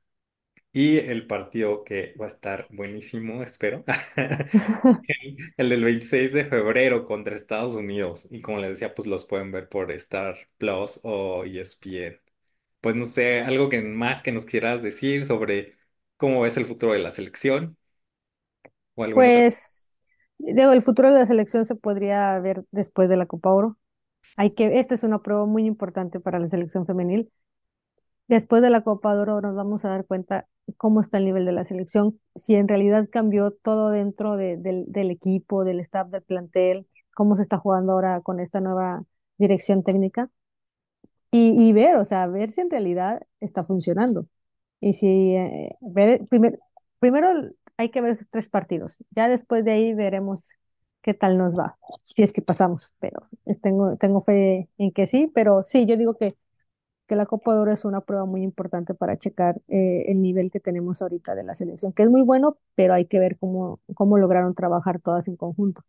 Y 0.73 0.99
el 0.99 1.27
partido 1.27 1.85
que 1.85 2.15
va 2.21 2.27
a 2.27 2.29
estar 2.29 2.67
buenísimo, 2.71 3.43
espero, 3.43 3.85
el, 5.03 5.37
el 5.57 5.69
del 5.69 5.85
26 5.85 6.33
de 6.33 6.45
febrero 6.45 7.05
contra 7.07 7.35
Estados 7.37 7.75
Unidos. 7.75 8.27
Y 8.31 8.41
como 8.43 8.59
les 8.59 8.71
decía, 8.71 8.95
pues 8.95 9.09
los 9.09 9.25
pueden 9.25 9.51
ver 9.53 9.69
por 9.69 9.91
Star 9.93 10.37
Plus 10.59 11.01
o 11.05 11.45
ESPN. 11.45 12.21
Pues 12.81 12.97
no 12.97 13.05
sé, 13.07 13.41
algo 13.41 13.69
que 13.69 13.81
más 13.83 14.23
que 14.23 14.33
nos 14.33 14.45
quieras 14.47 14.83
decir 14.83 15.25
sobre 15.25 15.77
cómo 16.17 16.43
ves 16.43 16.57
el 16.57 16.67
futuro 16.67 16.93
de 16.93 17.01
la 17.01 17.11
selección 17.11 17.77
o 18.95 19.05
alguna 19.05 19.31
otra. 19.31 19.45
Pues, 19.45 19.78
digo, 20.39 20.73
el 20.73 20.83
futuro 20.83 21.09
de 21.09 21.15
la 21.21 21.27
selección 21.27 21.65
se 21.65 21.75
podría 21.77 22.39
ver 22.41 22.65
después 22.71 23.09
de 23.09 23.17
la 23.17 23.27
Copa 23.27 23.51
Oro. 23.53 23.79
Hay 24.37 24.53
que, 24.53 24.79
esta 24.81 24.95
es 24.97 25.05
una 25.05 25.23
prueba 25.23 25.47
muy 25.47 25.67
importante 25.67 26.21
para 26.21 26.39
la 26.41 26.49
selección 26.49 26.87
femenil. 26.87 27.31
Después 28.29 28.63
de 28.63 28.71
la 28.71 28.83
Copa 28.83 29.15
de 29.15 29.23
Oro 29.23 29.41
nos 29.41 29.55
vamos 29.57 29.85
a 29.85 29.91
dar 29.91 30.07
cuenta 30.07 30.47
cómo 30.77 31.01
está 31.01 31.19
el 31.19 31.25
nivel 31.27 31.47
de 31.47 31.53
la 31.53 31.65
selección, 31.65 32.21
si 32.37 32.55
en 32.55 32.69
realidad 32.69 33.09
cambió 33.11 33.51
todo 33.53 33.91
dentro 33.91 34.37
de- 34.37 34.57
del, 34.59 35.11
equipo, 35.11 35.65
del 35.65 35.81
staff, 35.81 36.09
del 36.11 36.23
plantel, 36.23 36.87
cómo 37.15 37.37
se 37.37 37.43
está 37.43 37.59
jugando 37.59 37.93
ahora 37.93 38.21
con 38.23 38.41
esta 38.41 38.61
nueva 38.61 39.05
dirección 39.39 39.83
técnica 39.83 40.31
y, 41.31 41.69
y 41.69 41.73
ver, 41.73 41.97
o 41.97 42.05
sea, 42.05 42.27
ver 42.27 42.51
si 42.51 42.61
en 42.63 42.71
realidad 42.71 43.23
está 43.41 43.65
funcionando. 43.65 44.27
Y 44.81 44.95
si, 44.95 45.37
eh, 45.37 45.77
ver, 45.81 46.27
primer- 46.29 46.61
primero 47.01 47.29
hay 47.79 47.91
que 47.91 48.03
ver 48.03 48.13
esos 48.13 48.29
tres 48.31 48.51
partidos, 48.51 48.99
ya 49.13 49.29
después 49.29 49.65
de 49.67 49.73
ahí 49.73 49.95
veremos 49.95 50.51
qué 51.03 51.15
tal 51.15 51.39
nos 51.39 51.59
va, 51.59 51.79
si 52.05 52.23
es 52.25 52.35
que 52.35 52.43
pasamos, 52.43 52.95
pero 53.01 53.29
tengo, 53.63 53.97
tengo 53.99 54.23
fe 54.25 54.71
en 54.79 54.93
que 54.93 55.07
sí, 55.09 55.33
pero 55.35 55.65
sí, 55.67 55.87
yo 55.87 55.99
digo 55.99 56.17
que 56.17 56.37
que 57.09 57.17
la 57.17 57.27
Copa 57.27 57.55
de 57.55 57.61
Oro 57.61 57.73
es 57.73 57.85
una 57.85 58.03
prueba 58.03 58.27
muy 58.27 58.43
importante 58.45 58.95
para 58.95 59.19
checar 59.19 59.61
eh, 59.69 60.05
el 60.09 60.23
nivel 60.23 60.51
que 60.51 60.61
tenemos 60.61 61.03
ahorita 61.03 61.35
de 61.37 61.45
la 61.45 61.55
selección, 61.57 61.93
que 61.93 62.05
es 62.05 62.11
muy 62.11 62.23
bueno, 62.23 62.59
pero 62.77 62.95
hay 62.95 63.07
que 63.07 63.21
ver 63.21 63.39
cómo, 63.39 63.81
cómo 63.95 64.19
lograron 64.19 64.55
trabajar 64.55 65.01
todas 65.01 65.29
en 65.29 65.37
conjunto. 65.37 65.83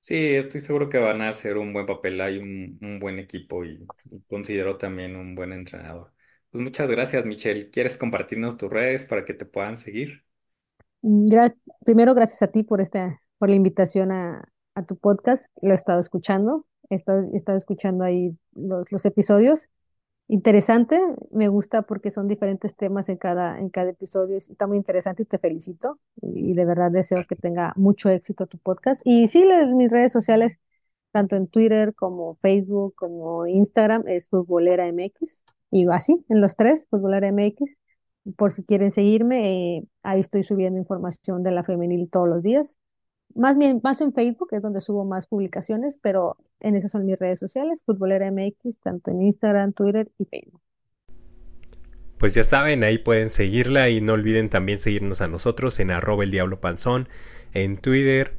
Sí, 0.00 0.16
estoy 0.36 0.62
seguro 0.62 0.88
que 0.90 0.98
van 1.00 1.22
a 1.22 1.30
hacer 1.30 1.58
un 1.58 1.74
buen 1.74 1.86
papel. 1.86 2.20
Hay 2.22 2.38
un, 2.38 2.78
un 2.82 3.00
buen 3.00 3.18
equipo 3.18 3.66
y 3.66 3.90
considero 4.28 4.78
también 4.78 5.16
un 5.16 5.34
buen 5.36 5.52
entrenador. 5.52 6.13
Pues 6.54 6.62
muchas 6.62 6.88
gracias, 6.88 7.26
Michelle. 7.26 7.68
¿Quieres 7.68 7.96
compartirnos 7.96 8.56
tus 8.56 8.70
redes 8.70 9.06
para 9.06 9.24
que 9.24 9.34
te 9.34 9.44
puedan 9.44 9.76
seguir? 9.76 10.22
Mm, 11.02 11.26
primero, 11.84 12.14
gracias 12.14 12.42
a 12.42 12.46
ti 12.46 12.62
por, 12.62 12.80
esta, 12.80 13.20
por 13.38 13.48
la 13.48 13.56
invitación 13.56 14.12
a, 14.12 14.48
a 14.76 14.86
tu 14.86 14.96
podcast. 14.96 15.50
Lo 15.62 15.72
he 15.72 15.74
estado 15.74 15.98
escuchando, 15.98 16.64
he 16.90 16.94
estado, 16.94 17.56
escuchando 17.56 18.04
ahí 18.04 18.38
los, 18.52 18.92
los 18.92 19.04
episodios. 19.04 19.68
Interesante, 20.28 21.00
me 21.32 21.48
gusta 21.48 21.82
porque 21.82 22.12
son 22.12 22.28
diferentes 22.28 22.76
temas 22.76 23.08
en 23.08 23.16
cada, 23.16 23.58
en 23.58 23.68
cada 23.68 23.90
episodio. 23.90 24.36
Está 24.36 24.68
muy 24.68 24.76
interesante 24.76 25.24
y 25.24 25.26
te 25.26 25.40
felicito. 25.40 25.98
Y, 26.22 26.54
de 26.54 26.64
verdad 26.64 26.92
deseo 26.92 27.26
que 27.28 27.34
tenga 27.34 27.72
mucho 27.74 28.10
éxito 28.10 28.46
tu 28.46 28.58
podcast. 28.58 29.02
Y 29.04 29.26
sí, 29.26 29.44
mis 29.74 29.90
redes 29.90 30.12
sociales, 30.12 30.60
tanto 31.10 31.34
en 31.34 31.48
Twitter 31.48 31.96
como 31.96 32.36
Facebook, 32.36 32.94
como 32.94 33.44
Instagram, 33.48 34.06
es 34.06 34.28
Futbolera 34.28 34.86
MX. 34.86 35.42
Y 35.74 35.90
así, 35.90 36.24
en 36.28 36.40
los 36.40 36.54
tres, 36.54 36.86
Futbolera 36.88 37.32
MX. 37.32 37.76
Por 38.36 38.52
si 38.52 38.62
quieren 38.62 38.92
seguirme, 38.92 39.78
eh, 39.78 39.84
ahí 40.04 40.20
estoy 40.20 40.44
subiendo 40.44 40.78
información 40.78 41.42
de 41.42 41.50
la 41.50 41.64
femenil 41.64 42.08
todos 42.08 42.28
los 42.28 42.44
días. 42.44 42.78
Más 43.34 43.58
bien, 43.58 43.80
más 43.82 44.00
en 44.00 44.12
Facebook, 44.12 44.50
es 44.52 44.62
donde 44.62 44.80
subo 44.80 45.04
más 45.04 45.26
publicaciones, 45.26 45.98
pero 46.00 46.36
en 46.60 46.76
esas 46.76 46.92
son 46.92 47.04
mis 47.04 47.18
redes 47.18 47.40
sociales, 47.40 47.82
Futbolera 47.84 48.30
MX, 48.30 48.78
tanto 48.84 49.10
en 49.10 49.22
Instagram, 49.22 49.72
Twitter 49.72 50.08
y 50.16 50.26
Facebook. 50.26 50.60
Pues 52.18 52.36
ya 52.36 52.44
saben, 52.44 52.84
ahí 52.84 52.98
pueden 52.98 53.28
seguirla 53.28 53.88
y 53.88 54.00
no 54.00 54.12
olviden 54.12 54.50
también 54.50 54.78
seguirnos 54.78 55.22
a 55.22 55.26
nosotros 55.26 55.80
en 55.80 55.90
arroba 55.90 56.22
el 56.22 56.30
diablo 56.30 56.60
panzón, 56.60 57.08
en 57.52 57.78
Twitter, 57.78 58.36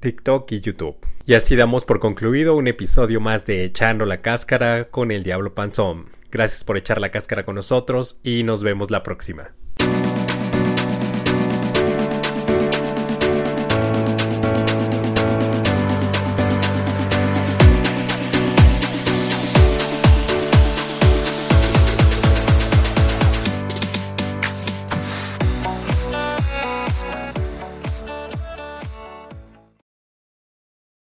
TikTok 0.00 0.50
y 0.52 0.60
YouTube. 0.60 0.96
Y 1.26 1.34
así 1.34 1.54
damos 1.54 1.84
por 1.84 2.00
concluido 2.00 2.56
un 2.56 2.66
episodio 2.66 3.20
más 3.20 3.44
de 3.44 3.64
Echando 3.64 4.06
la 4.06 4.18
Cáscara 4.18 4.88
con 4.90 5.12
el 5.12 5.22
Diablo 5.22 5.54
Panzón. 5.54 6.06
Gracias 6.30 6.64
por 6.64 6.76
echar 6.76 7.00
la 7.00 7.10
cáscara 7.10 7.44
con 7.44 7.54
nosotros 7.54 8.20
y 8.24 8.42
nos 8.42 8.62
vemos 8.62 8.90
la 8.90 9.02
próxima. 9.02 9.52